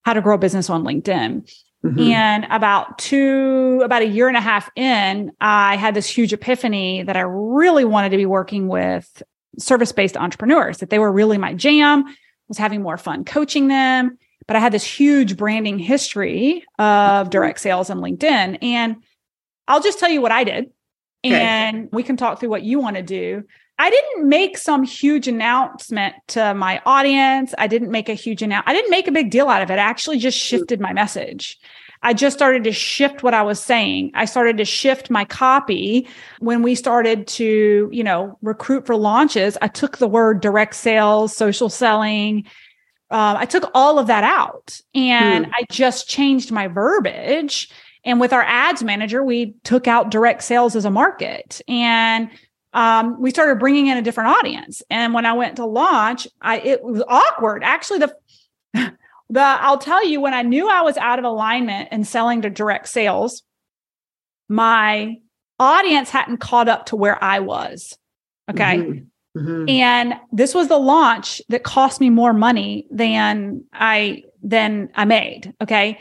how 0.03 0.13
to 0.13 0.21
grow 0.21 0.35
a 0.35 0.39
business 0.39 0.69
on 0.69 0.83
LinkedIn. 0.83 1.49
Mm-hmm. 1.83 1.99
And 1.99 2.45
about 2.49 2.97
two, 2.99 3.81
about 3.83 4.01
a 4.01 4.07
year 4.07 4.27
and 4.27 4.37
a 4.37 4.41
half 4.41 4.69
in, 4.75 5.31
I 5.41 5.75
had 5.75 5.93
this 5.93 6.07
huge 6.07 6.33
epiphany 6.33 7.03
that 7.03 7.17
I 7.17 7.21
really 7.21 7.85
wanted 7.85 8.09
to 8.09 8.17
be 8.17 8.25
working 8.25 8.67
with 8.67 9.21
service 9.57 9.91
based 9.91 10.15
entrepreneurs, 10.15 10.77
that 10.77 10.89
they 10.89 10.99
were 10.99 11.11
really 11.11 11.37
my 11.37 11.53
jam, 11.53 12.05
was 12.47 12.57
having 12.57 12.81
more 12.81 12.97
fun 12.97 13.25
coaching 13.25 13.67
them. 13.67 14.17
But 14.47 14.55
I 14.55 14.59
had 14.59 14.71
this 14.71 14.83
huge 14.83 15.37
branding 15.37 15.79
history 15.79 16.65
of 16.79 17.29
direct 17.29 17.59
sales 17.59 17.89
and 17.89 18.01
LinkedIn. 18.01 18.57
And 18.61 18.97
I'll 19.69 19.81
just 19.81 19.99
tell 19.99 20.09
you 20.09 20.21
what 20.21 20.33
I 20.33 20.43
did. 20.43 20.65
Okay. 21.25 21.35
And 21.35 21.89
we 21.91 22.03
can 22.03 22.17
talk 22.17 22.39
through 22.39 22.49
what 22.49 22.63
you 22.63 22.79
want 22.79 22.95
to 22.97 23.03
do. 23.03 23.43
I 23.77 23.89
didn't 23.89 24.27
make 24.27 24.57
some 24.57 24.83
huge 24.83 25.27
announcement 25.29 26.15
to 26.29 26.53
my 26.53 26.81
audience. 26.85 27.53
I 27.57 27.67
didn't 27.67 27.91
make 27.91 28.09
a 28.09 28.13
huge 28.13 28.41
announcement. 28.41 28.69
I 28.69 28.73
didn't 28.73 28.91
make 28.91 29.07
a 29.07 29.11
big 29.11 29.31
deal 29.31 29.47
out 29.47 29.61
of 29.61 29.71
it. 29.71 29.79
I 29.79 29.83
actually 29.83 30.17
just 30.17 30.37
shifted 30.37 30.81
my 30.81 30.91
message. 30.91 31.57
I 32.01 32.13
just 32.13 32.37
started 32.37 32.63
to 32.65 32.71
shift 32.71 33.23
what 33.23 33.33
I 33.33 33.41
was 33.41 33.59
saying. 33.59 34.11
I 34.15 34.25
started 34.25 34.57
to 34.57 34.65
shift 34.65 35.09
my 35.09 35.25
copy 35.25 36.07
when 36.39 36.61
we 36.61 36.75
started 36.75 37.27
to, 37.27 37.89
you 37.91 38.03
know, 38.03 38.37
recruit 38.41 38.85
for 38.85 38.95
launches. 38.95 39.57
I 39.61 39.67
took 39.67 39.97
the 39.97 40.07
word 40.07 40.41
direct 40.41 40.75
sales, 40.75 41.35
social 41.35 41.69
selling. 41.69 42.45
Um, 43.11 43.37
I 43.37 43.45
took 43.45 43.69
all 43.73 43.99
of 43.99 44.07
that 44.07 44.23
out 44.23 44.79
and 44.93 45.45
mm. 45.45 45.51
I 45.53 45.65
just 45.69 46.07
changed 46.07 46.51
my 46.51 46.67
verbiage. 46.67 47.69
And 48.05 48.19
with 48.19 48.33
our 48.33 48.43
ads 48.43 48.83
manager, 48.83 49.23
we 49.23 49.55
took 49.63 49.87
out 49.87 50.11
direct 50.11 50.43
sales 50.43 50.75
as 50.75 50.85
a 50.85 50.89
market 50.89 51.61
and 51.67 52.29
um, 52.73 53.19
we 53.19 53.31
started 53.31 53.59
bringing 53.59 53.87
in 53.87 53.97
a 53.97 54.01
different 54.01 54.35
audience. 54.37 54.81
And 54.89 55.13
when 55.13 55.25
I 55.25 55.33
went 55.33 55.55
to 55.57 55.65
launch, 55.65 56.27
I 56.41 56.59
it 56.59 56.83
was 56.83 57.03
awkward. 57.07 57.63
Actually, 57.63 57.99
the 57.99 58.15
the 59.29 59.41
I'll 59.41 59.79
tell 59.79 60.05
you 60.05 60.21
when 60.21 60.33
I 60.33 60.43
knew 60.43 60.69
I 60.69 60.81
was 60.81 60.97
out 60.97 61.19
of 61.19 61.25
alignment 61.25 61.89
and 61.91 62.05
selling 62.05 62.43
to 62.43 62.49
direct 62.49 62.87
sales, 62.87 63.43
my 64.47 65.17
audience 65.59 66.09
hadn't 66.09 66.37
caught 66.37 66.69
up 66.69 66.87
to 66.87 66.95
where 66.95 67.21
I 67.23 67.39
was. 67.39 67.97
Okay. 68.49 68.77
Mm-hmm. 68.77 69.39
Mm-hmm. 69.39 69.69
And 69.69 70.15
this 70.31 70.55
was 70.55 70.67
the 70.67 70.77
launch 70.77 71.41
that 71.49 71.63
cost 71.63 72.01
me 72.01 72.09
more 72.09 72.33
money 72.33 72.87
than 72.91 73.63
I 73.73 74.23
than 74.43 74.89
I 74.95 75.05
made. 75.05 75.53
Okay. 75.61 75.99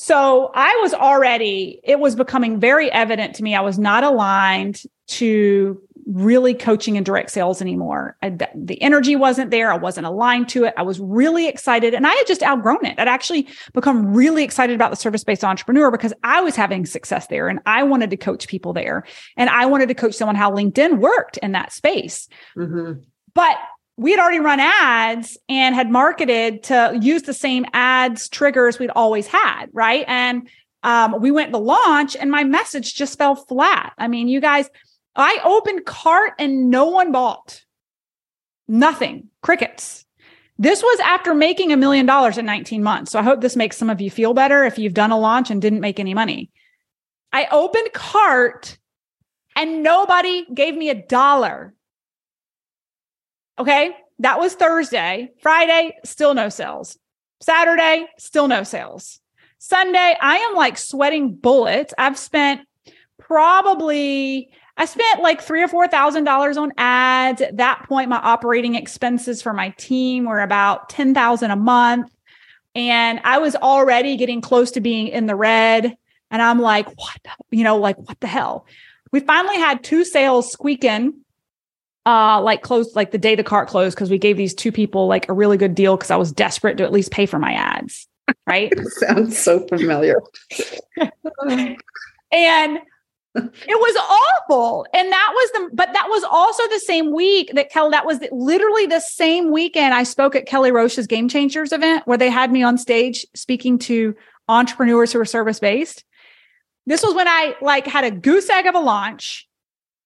So 0.00 0.52
I 0.54 0.78
was 0.80 0.94
already, 0.94 1.80
it 1.82 1.98
was 1.98 2.14
becoming 2.14 2.60
very 2.60 2.88
evident 2.92 3.34
to 3.34 3.42
me 3.42 3.56
I 3.56 3.62
was 3.62 3.80
not 3.80 4.04
aligned 4.04 4.84
to 5.08 5.82
really 6.06 6.54
coaching 6.54 6.96
and 6.96 7.04
direct 7.04 7.32
sales 7.32 7.60
anymore. 7.60 8.16
I, 8.22 8.30
the 8.54 8.80
energy 8.80 9.16
wasn't 9.16 9.50
there. 9.50 9.72
I 9.72 9.76
wasn't 9.76 10.06
aligned 10.06 10.50
to 10.50 10.62
it. 10.62 10.74
I 10.76 10.82
was 10.82 11.00
really 11.00 11.48
excited 11.48 11.94
and 11.94 12.06
I 12.06 12.12
had 12.12 12.28
just 12.28 12.44
outgrown 12.44 12.86
it. 12.86 12.96
I'd 12.96 13.08
actually 13.08 13.48
become 13.74 14.14
really 14.14 14.44
excited 14.44 14.76
about 14.76 14.90
the 14.90 14.96
service 14.96 15.24
based 15.24 15.42
entrepreneur 15.42 15.90
because 15.90 16.12
I 16.22 16.42
was 16.42 16.54
having 16.54 16.86
success 16.86 17.26
there 17.26 17.48
and 17.48 17.58
I 17.66 17.82
wanted 17.82 18.10
to 18.10 18.16
coach 18.16 18.46
people 18.46 18.72
there. 18.72 19.04
And 19.36 19.50
I 19.50 19.66
wanted 19.66 19.88
to 19.88 19.94
coach 19.94 20.14
someone 20.14 20.36
how 20.36 20.52
LinkedIn 20.52 20.98
worked 20.98 21.38
in 21.38 21.50
that 21.52 21.72
space. 21.72 22.28
Mm-hmm. 22.56 23.00
But 23.34 23.56
we 23.98 24.12
had 24.12 24.20
already 24.20 24.38
run 24.38 24.60
ads 24.60 25.36
and 25.48 25.74
had 25.74 25.90
marketed 25.90 26.62
to 26.62 26.96
use 27.02 27.22
the 27.22 27.34
same 27.34 27.66
ads 27.72 28.28
triggers 28.28 28.78
we'd 28.78 28.90
always 28.90 29.26
had. 29.26 29.66
Right. 29.72 30.04
And 30.06 30.48
um, 30.84 31.20
we 31.20 31.32
went 31.32 31.50
to 31.52 31.58
launch 31.58 32.14
and 32.14 32.30
my 32.30 32.44
message 32.44 32.94
just 32.94 33.18
fell 33.18 33.34
flat. 33.34 33.92
I 33.98 34.06
mean, 34.06 34.28
you 34.28 34.40
guys, 34.40 34.70
I 35.16 35.40
opened 35.44 35.84
cart 35.84 36.34
and 36.38 36.70
no 36.70 36.86
one 36.86 37.10
bought. 37.10 37.64
Nothing. 38.68 39.30
Crickets. 39.42 40.04
This 40.58 40.80
was 40.80 41.00
after 41.00 41.34
making 41.34 41.72
a 41.72 41.76
million 41.76 42.06
dollars 42.06 42.38
in 42.38 42.46
19 42.46 42.84
months. 42.84 43.10
So 43.10 43.18
I 43.18 43.22
hope 43.22 43.40
this 43.40 43.56
makes 43.56 43.76
some 43.76 43.90
of 43.90 44.00
you 44.00 44.12
feel 44.12 44.32
better 44.32 44.64
if 44.64 44.78
you've 44.78 44.94
done 44.94 45.10
a 45.10 45.18
launch 45.18 45.50
and 45.50 45.60
didn't 45.60 45.80
make 45.80 45.98
any 45.98 46.14
money. 46.14 46.50
I 47.32 47.48
opened 47.50 47.92
cart 47.92 48.78
and 49.56 49.82
nobody 49.82 50.46
gave 50.54 50.76
me 50.76 50.88
a 50.88 50.94
dollar. 50.94 51.74
Okay. 53.58 53.94
That 54.20 54.40
was 54.40 54.54
Thursday. 54.54 55.30
Friday, 55.42 55.96
still 56.04 56.34
no 56.34 56.48
sales. 56.48 56.98
Saturday, 57.40 58.06
still 58.18 58.48
no 58.48 58.64
sales. 58.64 59.20
Sunday, 59.58 60.16
I 60.20 60.36
am 60.38 60.54
like 60.54 60.76
sweating 60.76 61.34
bullets. 61.34 61.94
I've 61.96 62.18
spent 62.18 62.62
probably 63.18 64.50
I 64.76 64.84
spent 64.84 65.22
like 65.22 65.42
three 65.42 65.62
or 65.62 65.68
four 65.68 65.88
thousand 65.88 66.24
dollars 66.24 66.56
on 66.56 66.72
ads. 66.78 67.42
At 67.42 67.56
that 67.56 67.84
point, 67.88 68.08
my 68.08 68.18
operating 68.18 68.76
expenses 68.76 69.42
for 69.42 69.52
my 69.52 69.70
team 69.70 70.24
were 70.24 70.40
about 70.40 70.88
ten 70.88 71.14
thousand 71.14 71.50
a 71.50 71.56
month, 71.56 72.10
and 72.74 73.20
I 73.24 73.38
was 73.38 73.56
already 73.56 74.16
getting 74.16 74.40
close 74.40 74.70
to 74.72 74.80
being 74.80 75.08
in 75.08 75.26
the 75.26 75.36
red. 75.36 75.96
And 76.30 76.42
I'm 76.42 76.60
like, 76.60 76.86
what? 76.86 77.18
You 77.50 77.64
know, 77.64 77.78
like 77.78 77.98
what 77.98 78.20
the 78.20 78.28
hell? 78.28 78.66
We 79.12 79.20
finally 79.20 79.56
had 79.56 79.82
two 79.82 80.04
sales 80.04 80.52
squeaking, 80.52 81.24
uh, 82.08 82.40
like 82.40 82.62
close, 82.62 82.96
like 82.96 83.10
the 83.10 83.18
day 83.18 83.34
the 83.34 83.44
cart 83.44 83.68
closed, 83.68 83.94
because 83.94 84.08
we 84.08 84.16
gave 84.16 84.38
these 84.38 84.54
two 84.54 84.72
people 84.72 85.06
like 85.06 85.28
a 85.28 85.34
really 85.34 85.58
good 85.58 85.74
deal 85.74 85.94
because 85.94 86.10
I 86.10 86.16
was 86.16 86.32
desperate 86.32 86.78
to 86.78 86.84
at 86.84 86.90
least 86.90 87.12
pay 87.12 87.26
for 87.26 87.38
my 87.38 87.52
ads. 87.52 88.08
Right? 88.46 88.72
sounds 88.86 89.38
so 89.38 89.66
familiar. 89.66 90.20
and 90.96 92.78
it 93.34 93.50
was 93.68 93.96
awful. 93.96 94.86
And 94.94 95.12
that 95.12 95.32
was 95.34 95.50
the, 95.52 95.70
but 95.74 95.92
that 95.92 96.06
was 96.08 96.24
also 96.24 96.62
the 96.68 96.80
same 96.80 97.12
week 97.12 97.52
that 97.54 97.70
Kelly, 97.70 97.90
that 97.90 98.06
was 98.06 98.20
literally 98.32 98.86
the 98.86 99.00
same 99.00 99.52
weekend 99.52 99.92
I 99.92 100.04
spoke 100.04 100.34
at 100.34 100.46
Kelly 100.46 100.72
Roach's 100.72 101.06
Game 101.06 101.28
Changers 101.28 101.72
event 101.72 102.06
where 102.06 102.18
they 102.18 102.30
had 102.30 102.50
me 102.50 102.62
on 102.62 102.78
stage 102.78 103.26
speaking 103.34 103.78
to 103.80 104.14
entrepreneurs 104.48 105.12
who 105.12 105.20
are 105.20 105.26
service 105.26 105.60
based. 105.60 106.04
This 106.86 107.02
was 107.02 107.14
when 107.14 107.28
I 107.28 107.54
like 107.60 107.86
had 107.86 108.04
a 108.04 108.10
goose 108.10 108.48
egg 108.48 108.64
of 108.64 108.74
a 108.74 108.80
launch. 108.80 109.47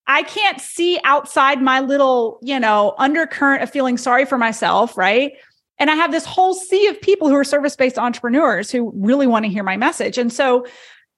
I 0.06 0.22
can't 0.24 0.60
see 0.60 0.98
outside 1.04 1.62
my 1.62 1.80
little, 1.80 2.38
you 2.42 2.58
know, 2.58 2.94
undercurrent 2.98 3.62
of 3.62 3.70
feeling 3.70 3.96
sorry 3.96 4.24
for 4.24 4.38
myself, 4.38 4.96
right? 4.96 5.32
And 5.78 5.90
I 5.90 5.94
have 5.94 6.12
this 6.12 6.24
whole 6.24 6.54
sea 6.54 6.86
of 6.88 7.00
people 7.00 7.28
who 7.28 7.34
are 7.34 7.44
service 7.44 7.76
based 7.76 7.98
entrepreneurs 7.98 8.70
who 8.70 8.92
really 8.94 9.26
want 9.26 9.44
to 9.44 9.50
hear 9.50 9.62
my 9.62 9.76
message. 9.76 10.18
And 10.18 10.32
so 10.32 10.66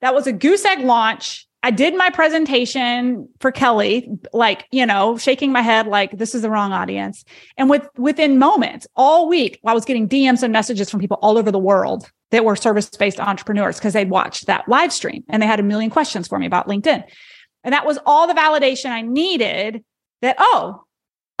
that 0.01 0.13
was 0.13 0.27
a 0.27 0.31
goose 0.31 0.65
egg 0.65 0.79
launch 0.79 1.45
I 1.65 1.71
did 1.71 1.97
my 1.97 2.11
presentation 2.11 3.27
for 3.39 3.51
Kelly, 3.51 4.07
like, 4.33 4.67
you 4.69 4.85
know, 4.85 5.17
shaking 5.17 5.51
my 5.51 5.63
head 5.63 5.87
like 5.87 6.11
this 6.11 6.35
is 6.35 6.43
the 6.43 6.49
wrong 6.51 6.71
audience. 6.71 7.25
And 7.57 7.71
with 7.71 7.89
within 7.97 8.37
moments, 8.37 8.85
all 8.95 9.27
week, 9.27 9.59
I 9.65 9.73
was 9.73 9.83
getting 9.83 10.07
DMs 10.07 10.43
and 10.43 10.53
messages 10.53 10.91
from 10.91 10.99
people 10.99 11.17
all 11.23 11.39
over 11.39 11.49
the 11.49 11.57
world 11.57 12.11
that 12.29 12.45
were 12.45 12.55
service-based 12.55 13.19
entrepreneurs 13.19 13.79
because 13.79 13.93
they'd 13.93 14.11
watched 14.11 14.45
that 14.45 14.69
live 14.69 14.93
stream 14.93 15.23
and 15.27 15.41
they 15.41 15.47
had 15.47 15.59
a 15.59 15.63
million 15.63 15.89
questions 15.89 16.27
for 16.27 16.37
me 16.37 16.45
about 16.45 16.67
LinkedIn. 16.67 17.03
And 17.65 17.73
that 17.73 17.85
was 17.85 17.99
all 18.05 18.27
the 18.27 18.33
validation 18.33 18.91
I 18.91 19.01
needed 19.01 19.83
that, 20.21 20.37
oh, 20.39 20.83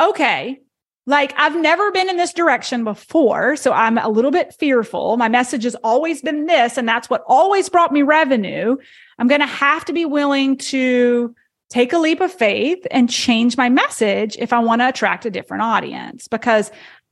okay, 0.01 0.59
like 1.07 1.33
I've 1.37 1.55
never 1.55 1.91
been 1.91 2.09
in 2.09 2.17
this 2.17 2.33
direction 2.33 2.83
before. 2.83 3.55
So 3.55 3.71
I'm 3.71 3.97
a 3.97 4.09
little 4.09 4.31
bit 4.31 4.53
fearful. 4.55 5.17
My 5.17 5.29
message 5.29 5.63
has 5.63 5.75
always 5.75 6.21
been 6.21 6.47
this, 6.47 6.77
and 6.77 6.89
that's 6.89 7.09
what 7.09 7.23
always 7.27 7.69
brought 7.69 7.93
me 7.93 8.01
revenue. 8.01 8.75
I'm 9.19 9.27
going 9.27 9.41
to 9.41 9.47
have 9.47 9.85
to 9.85 9.93
be 9.93 10.05
willing 10.05 10.57
to 10.57 11.35
take 11.69 11.93
a 11.93 11.99
leap 11.99 12.21
of 12.21 12.33
faith 12.33 12.85
and 12.91 13.09
change 13.09 13.55
my 13.55 13.69
message 13.69 14.35
if 14.37 14.51
I 14.51 14.59
want 14.59 14.81
to 14.81 14.89
attract 14.89 15.25
a 15.25 15.31
different 15.31 15.63
audience 15.63 16.27
because 16.27 16.71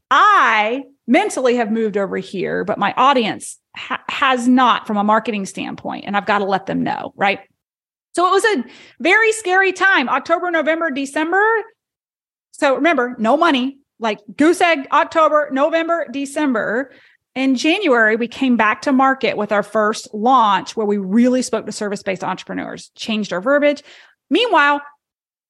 I 0.09 0.83
mentally 1.07 1.55
have 1.55 1.71
moved 1.71 1.97
over 1.97 2.17
here, 2.17 2.63
but 2.63 2.77
my 2.77 2.93
audience 2.97 3.59
ha- 3.75 4.03
has 4.09 4.47
not 4.47 4.87
from 4.87 4.97
a 4.97 5.03
marketing 5.03 5.45
standpoint. 5.45 6.05
And 6.05 6.15
I've 6.15 6.25
got 6.25 6.39
to 6.39 6.45
let 6.45 6.65
them 6.65 6.83
know. 6.83 7.13
Right. 7.15 7.39
So 8.15 8.27
it 8.27 8.31
was 8.31 8.45
a 8.45 8.63
very 8.99 9.31
scary 9.31 9.73
time 9.73 10.09
October, 10.09 10.51
November, 10.51 10.91
December. 10.91 11.43
So 12.51 12.75
remember, 12.75 13.15
no 13.17 13.35
money, 13.35 13.79
like 13.99 14.19
goose 14.35 14.61
egg 14.61 14.87
October, 14.91 15.49
November, 15.51 16.07
December. 16.11 16.91
In 17.35 17.55
January, 17.55 18.15
we 18.15 18.27
came 18.27 18.57
back 18.57 18.83
to 18.83 18.91
market 18.91 19.37
with 19.37 19.51
our 19.51 19.63
first 19.63 20.07
launch 20.13 20.75
where 20.75 20.85
we 20.85 20.97
really 20.97 21.41
spoke 21.41 21.65
to 21.65 21.71
service 21.71 22.03
based 22.03 22.23
entrepreneurs, 22.23 22.91
changed 22.95 23.33
our 23.33 23.41
verbiage. 23.41 23.81
Meanwhile, 24.29 24.81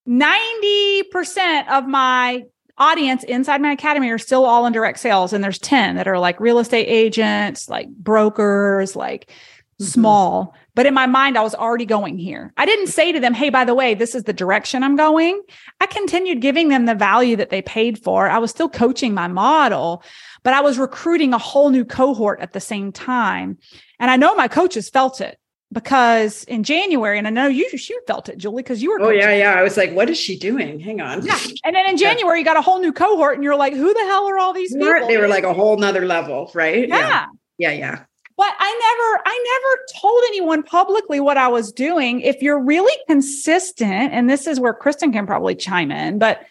90% 0.07 1.69
of 1.69 1.85
my 1.85 2.43
audience 2.77 3.23
inside 3.25 3.61
my 3.61 3.71
academy 3.71 4.09
are 4.09 4.17
still 4.17 4.45
all 4.45 4.65
in 4.65 4.73
direct 4.73 4.99
sales. 4.99 5.33
And 5.33 5.43
there's 5.43 5.59
10 5.59 5.95
that 5.97 6.07
are 6.07 6.19
like 6.19 6.39
real 6.39 6.59
estate 6.59 6.87
agents, 6.87 7.69
like 7.69 7.89
brokers, 7.89 8.95
like 8.95 9.27
mm-hmm. 9.27 9.85
small. 9.85 10.55
But 10.75 10.85
in 10.87 10.93
my 10.93 11.05
mind, 11.05 11.37
I 11.37 11.41
was 11.41 11.53
already 11.53 11.85
going 11.85 12.17
here. 12.17 12.51
I 12.57 12.65
didn't 12.65 12.87
say 12.87 13.11
to 13.11 13.19
them, 13.19 13.33
hey, 13.33 13.49
by 13.49 13.63
the 13.63 13.75
way, 13.75 13.93
this 13.93 14.15
is 14.15 14.23
the 14.23 14.33
direction 14.33 14.83
I'm 14.83 14.95
going. 14.95 15.41
I 15.79 15.85
continued 15.85 16.41
giving 16.41 16.69
them 16.69 16.85
the 16.85 16.95
value 16.95 17.35
that 17.35 17.51
they 17.51 17.61
paid 17.61 18.03
for. 18.03 18.27
I 18.27 18.39
was 18.39 18.49
still 18.49 18.69
coaching 18.69 19.13
my 19.13 19.27
model, 19.27 20.03
but 20.41 20.53
I 20.53 20.61
was 20.61 20.79
recruiting 20.79 21.33
a 21.33 21.37
whole 21.37 21.69
new 21.69 21.85
cohort 21.85 22.39
at 22.39 22.53
the 22.53 22.59
same 22.59 22.91
time. 22.91 23.59
And 23.99 24.09
I 24.09 24.17
know 24.17 24.33
my 24.35 24.47
coaches 24.47 24.89
felt 24.89 25.21
it 25.21 25.37
because 25.71 26.43
in 26.45 26.63
January, 26.63 27.17
and 27.17 27.27
I 27.27 27.31
know 27.31 27.47
you 27.47 27.69
you 27.71 28.01
felt 28.07 28.29
it, 28.29 28.37
Julie, 28.37 28.63
because 28.63 28.81
you 28.81 28.91
were. 28.91 29.01
Oh 29.01 29.09
yeah, 29.09 29.33
yeah. 29.33 29.53
I 29.53 29.63
was 29.63 29.77
like, 29.77 29.91
what 29.93 30.09
is 30.09 30.17
she 30.17 30.37
doing? 30.37 30.79
Hang 30.79 31.01
on. 31.01 31.25
Yeah. 31.25 31.37
And 31.65 31.75
then 31.75 31.89
in 31.89 31.97
January, 31.97 32.39
you 32.39 32.45
got 32.45 32.57
a 32.57 32.61
whole 32.61 32.79
new 32.79 32.93
cohort, 32.93 33.35
and 33.35 33.43
you're 33.43 33.55
like, 33.55 33.73
who 33.73 33.93
the 33.93 33.99
hell 34.01 34.27
are 34.27 34.37
all 34.37 34.53
these 34.53 34.73
people? 34.73 35.07
They 35.07 35.17
were 35.17 35.27
like 35.27 35.43
a 35.43 35.53
whole 35.53 35.77
nother 35.77 36.05
level, 36.05 36.51
right? 36.53 36.87
Yeah. 36.87 36.97
Yeah. 36.97 37.25
Yeah. 37.57 37.71
yeah. 37.71 38.03
But 38.35 38.53
I 38.57 38.71
never, 38.71 39.23
I 39.25 39.59
never 39.61 39.85
told 40.01 40.23
anyone 40.27 40.63
publicly 40.63 41.19
what 41.19 41.37
I 41.37 41.47
was 41.47 41.71
doing. 41.71 42.21
If 42.21 42.41
you're 42.41 42.59
really 42.59 42.95
consistent, 43.07 44.11
and 44.13 44.29
this 44.29 44.47
is 44.47 44.59
where 44.59 44.73
Kristen 44.73 45.11
can 45.11 45.27
probably 45.27 45.55
chime 45.55 45.91
in, 45.91 46.17
but 46.17 46.41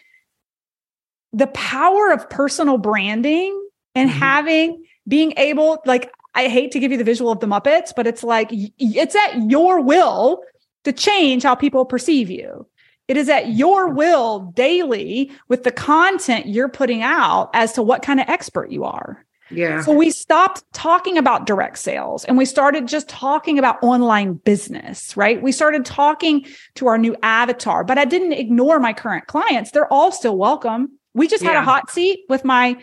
the 1.33 1.47
power 1.47 2.11
of 2.11 2.29
personal 2.29 2.77
branding 2.77 3.67
and 3.95 4.09
mm-hmm. 4.09 4.19
having 4.19 4.85
being 5.07 5.33
able 5.35 5.81
like 5.85 6.11
I 6.35 6.47
hate 6.47 6.71
to 6.71 6.79
give 6.79 6.91
you 6.91 6.97
the 6.97 7.03
visual 7.03 7.31
of 7.31 7.39
the 7.39 7.47
Muppets, 7.47 7.91
but 7.95 8.07
it's 8.07 8.23
like 8.23 8.49
it's 8.51 9.15
at 9.15 9.49
your 9.49 9.81
will 9.81 10.43
to 10.83 10.91
change 10.91 11.43
how 11.43 11.55
people 11.55 11.85
perceive 11.85 12.29
you. 12.29 12.67
It 13.07 13.17
is 13.17 13.29
at 13.29 13.49
your 13.49 13.89
will 13.89 14.51
daily 14.55 15.31
with 15.49 15.63
the 15.63 15.71
content 15.71 16.47
you're 16.47 16.69
putting 16.69 17.01
out 17.01 17.49
as 17.53 17.73
to 17.73 17.83
what 17.83 18.01
kind 18.01 18.19
of 18.19 18.29
expert 18.29 18.71
you 18.71 18.85
are. 18.85 19.25
Yeah. 19.49 19.81
So 19.81 19.93
we 19.93 20.09
stopped 20.09 20.63
talking 20.73 21.17
about 21.17 21.45
direct 21.45 21.77
sales 21.77 22.25
and 22.25 22.37
we 22.37 22.45
started 22.45 22.87
just 22.87 23.09
talking 23.09 23.59
about 23.59 23.81
online 23.83 24.33
business, 24.33 25.15
right? 25.15 25.41
We 25.41 25.51
started 25.51 25.85
talking 25.85 26.45
to 26.75 26.87
our 26.87 26.97
new 26.97 27.15
avatar, 27.23 27.83
but 27.83 27.97
I 27.97 28.05
didn't 28.05 28.33
ignore 28.33 28.79
my 28.79 28.93
current 28.93 29.27
clients. 29.27 29.71
They're 29.71 29.91
all 29.91 30.11
still 30.11 30.37
welcome. 30.37 30.97
We 31.13 31.27
just 31.27 31.43
had 31.43 31.55
a 31.55 31.61
hot 31.61 31.91
seat 31.91 32.21
with 32.29 32.43
my 32.43 32.77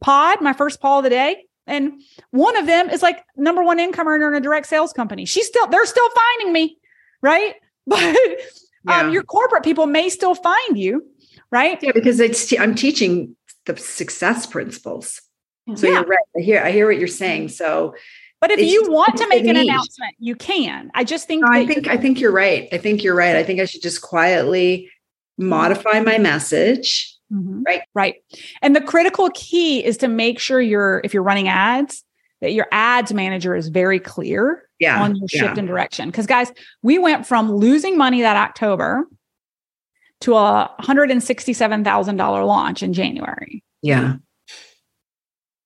pod, 0.00 0.40
my 0.40 0.52
first 0.52 0.80
poll 0.80 0.98
of 0.98 1.04
the 1.04 1.10
day. 1.10 1.46
And 1.66 2.02
one 2.30 2.56
of 2.56 2.66
them 2.66 2.90
is 2.90 3.02
like 3.02 3.24
number 3.36 3.62
one 3.62 3.78
income 3.78 4.08
earner 4.08 4.28
in 4.28 4.34
a 4.34 4.40
direct 4.40 4.66
sales 4.66 4.92
company. 4.92 5.24
She's 5.24 5.46
still, 5.46 5.66
they're 5.68 5.86
still 5.86 6.08
finding 6.10 6.52
me, 6.52 6.78
right? 7.22 7.54
But 7.86 8.04
um, 8.04 8.14
yeah. 8.84 9.00
um, 9.00 9.12
your 9.12 9.22
corporate 9.24 9.64
people 9.64 9.86
may 9.86 10.10
still 10.10 10.34
find 10.34 10.78
you, 10.78 11.04
right? 11.50 11.82
Yeah, 11.82 11.90
because 11.92 12.20
it's 12.20 12.52
I'm 12.56 12.74
teaching 12.74 13.34
the 13.66 13.76
success 13.76 14.46
principles. 14.46 15.20
So 15.76 15.86
yeah. 15.86 15.94
you're 15.94 16.04
right. 16.04 16.18
I 16.36 16.40
hear 16.40 16.62
I 16.62 16.70
hear 16.70 16.86
what 16.86 16.98
you're 16.98 17.08
saying. 17.08 17.48
So 17.48 17.94
but 18.40 18.50
if 18.50 18.60
you 18.60 18.90
want 18.90 19.16
to 19.18 19.28
make 19.28 19.44
an 19.44 19.56
announcement, 19.56 20.14
you 20.18 20.34
can. 20.34 20.90
I 20.94 21.04
just 21.04 21.26
think 21.26 21.42
no, 21.42 21.48
I 21.50 21.66
think 21.66 21.88
I 21.88 21.96
think 21.96 22.20
you're 22.20 22.32
right. 22.32 22.68
I 22.72 22.78
think 22.78 23.04
you're 23.04 23.14
right. 23.14 23.36
I 23.36 23.42
think 23.42 23.60
I 23.60 23.66
should 23.66 23.82
just 23.82 24.00
quietly 24.00 24.90
modify 25.36 26.00
my 26.00 26.18
message 26.18 27.18
Mm-hmm. 27.32 27.62
Right. 27.64 27.82
Right. 27.94 28.16
And 28.62 28.74
the 28.74 28.80
critical 28.80 29.30
key 29.34 29.84
is 29.84 29.96
to 29.98 30.08
make 30.08 30.38
sure 30.38 30.60
you're, 30.60 31.00
if 31.04 31.14
you're 31.14 31.22
running 31.22 31.48
ads, 31.48 32.04
that 32.40 32.52
your 32.52 32.66
ads 32.72 33.12
manager 33.12 33.54
is 33.54 33.68
very 33.68 34.00
clear 34.00 34.62
yeah, 34.78 35.02
on 35.02 35.14
your 35.14 35.28
shift 35.28 35.44
yeah. 35.44 35.58
in 35.58 35.66
direction. 35.66 36.08
Because 36.10 36.26
guys, 36.26 36.52
we 36.82 36.98
went 36.98 37.26
from 37.26 37.52
losing 37.52 37.98
money 37.98 38.22
that 38.22 38.36
October 38.36 39.04
to 40.22 40.34
a 40.34 40.70
$167,000 40.80 42.46
launch 42.46 42.82
in 42.82 42.92
January. 42.92 43.62
Yeah. 43.82 44.16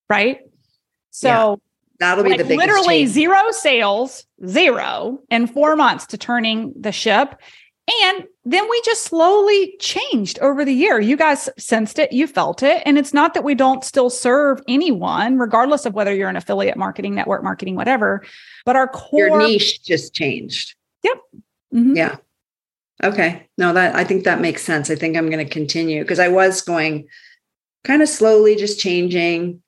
Right. 0.09 0.41
So 1.11 1.29
yeah. 1.29 1.55
that'll 2.01 2.25
be 2.25 2.31
like 2.31 2.39
the 2.39 2.45
biggest 2.45 2.67
literally 2.67 2.99
change. 3.01 3.11
zero 3.11 3.51
sales, 3.51 4.27
zero 4.47 5.21
in 5.31 5.47
four 5.47 5.77
months 5.77 6.07
to 6.07 6.19
turning 6.19 6.73
the 6.79 6.93
ship. 6.93 7.41
And 8.03 8.25
then 8.47 8.69
we 8.69 8.81
just 8.85 9.05
slowly 9.05 9.77
changed 9.79 10.39
over 10.39 10.65
the 10.65 10.73
year. 10.73 10.99
You 11.01 11.17
guys 11.17 11.51
sensed 11.59 11.99
it, 11.99 12.13
you 12.13 12.27
felt 12.27 12.63
it. 12.63 12.83
And 12.87 12.97
it's 12.97 13.13
not 13.13 13.35
that 13.35 13.45
we 13.45 13.55
don't 13.55 13.85
still 13.85 14.09
serve 14.09 14.61
anyone, 14.67 15.39
regardless 15.39 15.85
of 15.85 15.93
whether 15.93 16.15
you're 16.15 16.31
an 16.31 16.37
affiliate 16.37 16.79
marketing, 16.79 17.15
network 17.15 17.45
marketing, 17.45 17.77
whatever. 17.77 18.25
But 18.65 18.77
our 18.77 18.89
core 18.89 19.27
Your 19.27 19.39
niche 19.39 19.83
just 19.85 20.15
changed. 20.15 20.75
Yep. 21.03 21.19
Mm-hmm. 21.75 21.97
Yeah. 21.97 22.17
Okay. 23.03 23.47
No, 23.59 23.75
that 23.75 23.95
I 23.95 24.05
think 24.05 24.25
that 24.25 24.41
makes 24.41 24.63
sense. 24.63 24.89
I 24.89 24.95
think 24.95 25.17
I'm 25.17 25.29
going 25.29 25.45
to 25.45 25.53
continue 25.53 26.03
because 26.03 26.21
I 26.21 26.29
was 26.29 26.63
going 26.63 27.07
kind 27.83 28.01
of 28.01 28.09
slowly, 28.09 28.57
just 28.57 28.81
changing. 28.81 29.63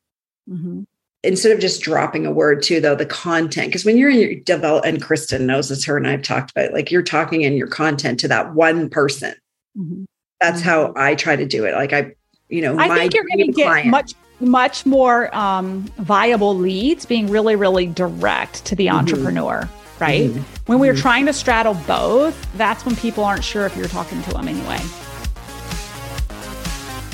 Mm-hmm 0.48 0.82
instead 1.26 1.50
of 1.50 1.58
just 1.58 1.82
dropping 1.82 2.24
a 2.24 2.30
word 2.30 2.62
too 2.62 2.80
though 2.80 2.94
the 2.94 3.04
content 3.04 3.68
because 3.68 3.84
when 3.84 3.96
you're 3.96 4.10
in 4.10 4.18
your 4.18 4.34
develop 4.40 4.84
and 4.84 5.02
kristen 5.02 5.46
knows 5.46 5.68
this 5.68 5.84
her 5.84 5.96
and 5.96 6.06
i've 6.06 6.22
talked 6.22 6.50
about 6.52 6.66
it, 6.66 6.72
like 6.72 6.90
you're 6.90 7.02
talking 7.02 7.42
in 7.42 7.56
your 7.56 7.66
content 7.66 8.20
to 8.20 8.28
that 8.28 8.54
one 8.54 8.88
person 8.88 9.34
mm-hmm. 9.76 10.04
that's 10.40 10.60
mm-hmm. 10.60 10.68
how 10.68 10.94
i 10.96 11.14
try 11.14 11.34
to 11.34 11.44
do 11.44 11.64
it 11.64 11.74
like 11.74 11.92
i 11.92 12.12
you 12.48 12.62
know 12.62 12.78
i 12.78 12.88
think 12.94 13.12
you're 13.12 13.24
going 13.24 13.46
to 13.46 13.52
get 13.52 13.66
client. 13.66 13.88
much 13.88 14.14
much 14.38 14.84
more 14.84 15.34
um, 15.34 15.82
viable 15.98 16.54
leads 16.54 17.06
being 17.06 17.28
really 17.28 17.56
really 17.56 17.86
direct 17.86 18.64
to 18.64 18.76
the 18.76 18.86
mm-hmm. 18.86 18.96
entrepreneur 18.96 19.68
right 19.98 20.30
mm-hmm. 20.30 20.40
when 20.66 20.78
we're 20.78 20.92
mm-hmm. 20.92 21.00
trying 21.00 21.26
to 21.26 21.32
straddle 21.32 21.74
both 21.86 22.52
that's 22.56 22.84
when 22.84 22.94
people 22.96 23.24
aren't 23.24 23.44
sure 23.44 23.66
if 23.66 23.76
you're 23.76 23.88
talking 23.88 24.22
to 24.22 24.30
them 24.30 24.46
anyway 24.46 24.78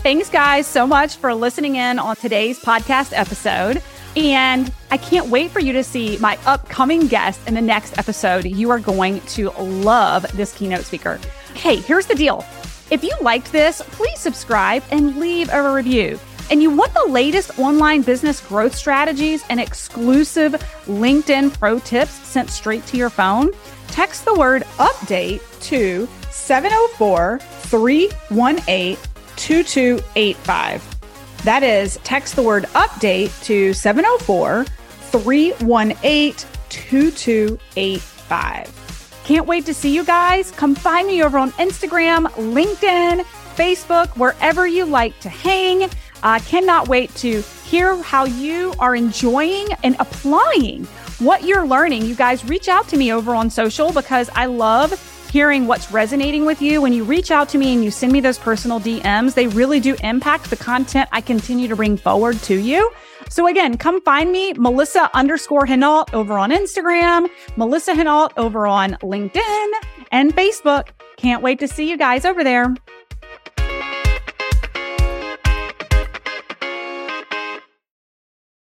Thanks, 0.03 0.29
guys, 0.29 0.67
so 0.67 0.85
much 0.85 1.15
for 1.15 1.33
listening 1.33 1.77
in 1.77 2.01
on 2.01 2.17
today's 2.17 2.59
podcast 2.59 3.17
episode. 3.17 3.81
And 4.17 4.73
I 4.91 4.97
can't 4.97 5.29
wait 5.29 5.53
for 5.53 5.61
you 5.61 5.73
to 5.75 5.85
see 5.85 6.17
my 6.17 6.37
upcoming 6.45 7.07
guest 7.07 7.47
in 7.47 7.55
the 7.55 7.61
next 7.61 7.97
episode. 7.97 8.45
You 8.45 8.71
are 8.71 8.81
going 8.81 9.21
to 9.21 9.51
love 9.51 10.27
this 10.37 10.53
keynote 10.55 10.87
speaker. 10.87 11.21
Hey, 11.55 11.77
here's 11.77 12.07
the 12.07 12.17
deal. 12.17 12.45
If 12.91 13.05
you 13.05 13.13
liked 13.21 13.53
this, 13.53 13.81
please 13.93 14.19
subscribe 14.19 14.83
and 14.91 15.21
leave 15.21 15.49
a 15.53 15.73
review. 15.73 16.19
And 16.51 16.61
you 16.61 16.71
want 16.71 16.93
the 16.95 17.07
latest 17.07 17.57
online 17.61 18.03
business 18.03 18.41
growth 18.41 18.75
strategies 18.75 19.45
and 19.51 19.61
exclusive 19.61 20.55
LinkedIn 20.87 21.57
pro 21.61 21.79
tips 21.79 22.11
sent 22.27 22.51
straight 22.51 22.85
to 22.87 22.97
your 22.97 23.09
phone? 23.09 23.51
Text 23.87 24.25
the 24.25 24.35
word 24.35 24.63
update 24.79 25.43
to 25.61 26.09
704 26.33 27.39
318 27.39 29.12
2285. 29.37 31.45
That 31.45 31.63
is, 31.63 31.99
text 32.05 32.37
the 32.37 32.43
word 32.43 32.65
update 32.75 33.45
to 33.45 33.75
704 33.75 34.65
318 34.65 36.49
2285. 36.69 38.83
Can't 39.25 39.47
wait 39.47 39.67
to 39.67 39.75
see 39.75 39.95
you 39.95 40.05
guys. 40.05 40.51
Come 40.53 40.75
find 40.75 41.07
me 41.07 41.23
over 41.23 41.39
on 41.39 41.53
Instagram, 41.53 42.27
LinkedIn, 42.33 43.21
Facebook, 43.55 44.09
wherever 44.17 44.67
you 44.67 44.85
like 44.85 45.19
to 45.21 45.29
hang. 45.29 45.89
I 46.23 46.37
uh, 46.37 46.41
cannot 46.41 46.89
wait 46.89 47.15
to 47.17 47.43
hear 47.43 48.01
how 48.03 48.25
you 48.25 48.75
are 48.79 48.95
enjoying 48.95 49.69
and 49.83 49.97
applying 49.99 50.85
what 51.19 51.45
you're 51.45 51.67
learning. 51.67 52.05
You 52.05 52.15
guys 52.15 52.45
reach 52.45 52.69
out 52.69 52.89
to 52.89 52.97
me 52.97 53.13
over 53.13 53.35
on 53.35 53.51
social 53.51 53.93
because 53.93 54.31
I 54.35 54.47
love 54.47 54.93
hearing 55.33 55.67
what's 55.67 55.91
resonating 55.91 56.45
with 56.45 56.61
you. 56.61 56.83
When 56.83 56.93
you 56.93 57.05
reach 57.05 57.31
out 57.31 57.49
to 57.49 57.59
me 57.59 57.73
and 57.73 57.83
you 57.83 57.91
send 57.91 58.13
me 58.13 58.21
those 58.21 58.39
personal 58.39 58.79
DMs, 58.79 59.33
they 59.33 59.47
really 59.47 59.81
do 59.81 59.97
impact 60.05 60.51
the 60.51 60.57
content 60.57 61.09
I 61.11 61.23
continue 61.23 61.69
to 61.69 61.75
bring 61.75 61.97
forward 61.97 62.37
to 62.43 62.57
you. 62.61 62.93
So 63.31 63.47
again, 63.47 63.79
come 63.79 64.03
find 64.03 64.31
me, 64.31 64.53
Melissa 64.53 65.09
underscore 65.15 65.65
Henault 65.65 66.13
over 66.13 66.37
on 66.37 66.51
Instagram, 66.51 67.31
Melissa 67.57 67.95
Henault 67.95 68.33
over 68.37 68.67
on 68.67 68.91
LinkedIn 69.03 69.71
and 70.11 70.37
Facebook. 70.37 70.89
Can't 71.17 71.43
wait 71.43 71.59
to 71.61 71.67
see 71.67 71.89
you 71.89 71.97
guys 71.97 72.27
over 72.27 72.45
there. 72.45 72.75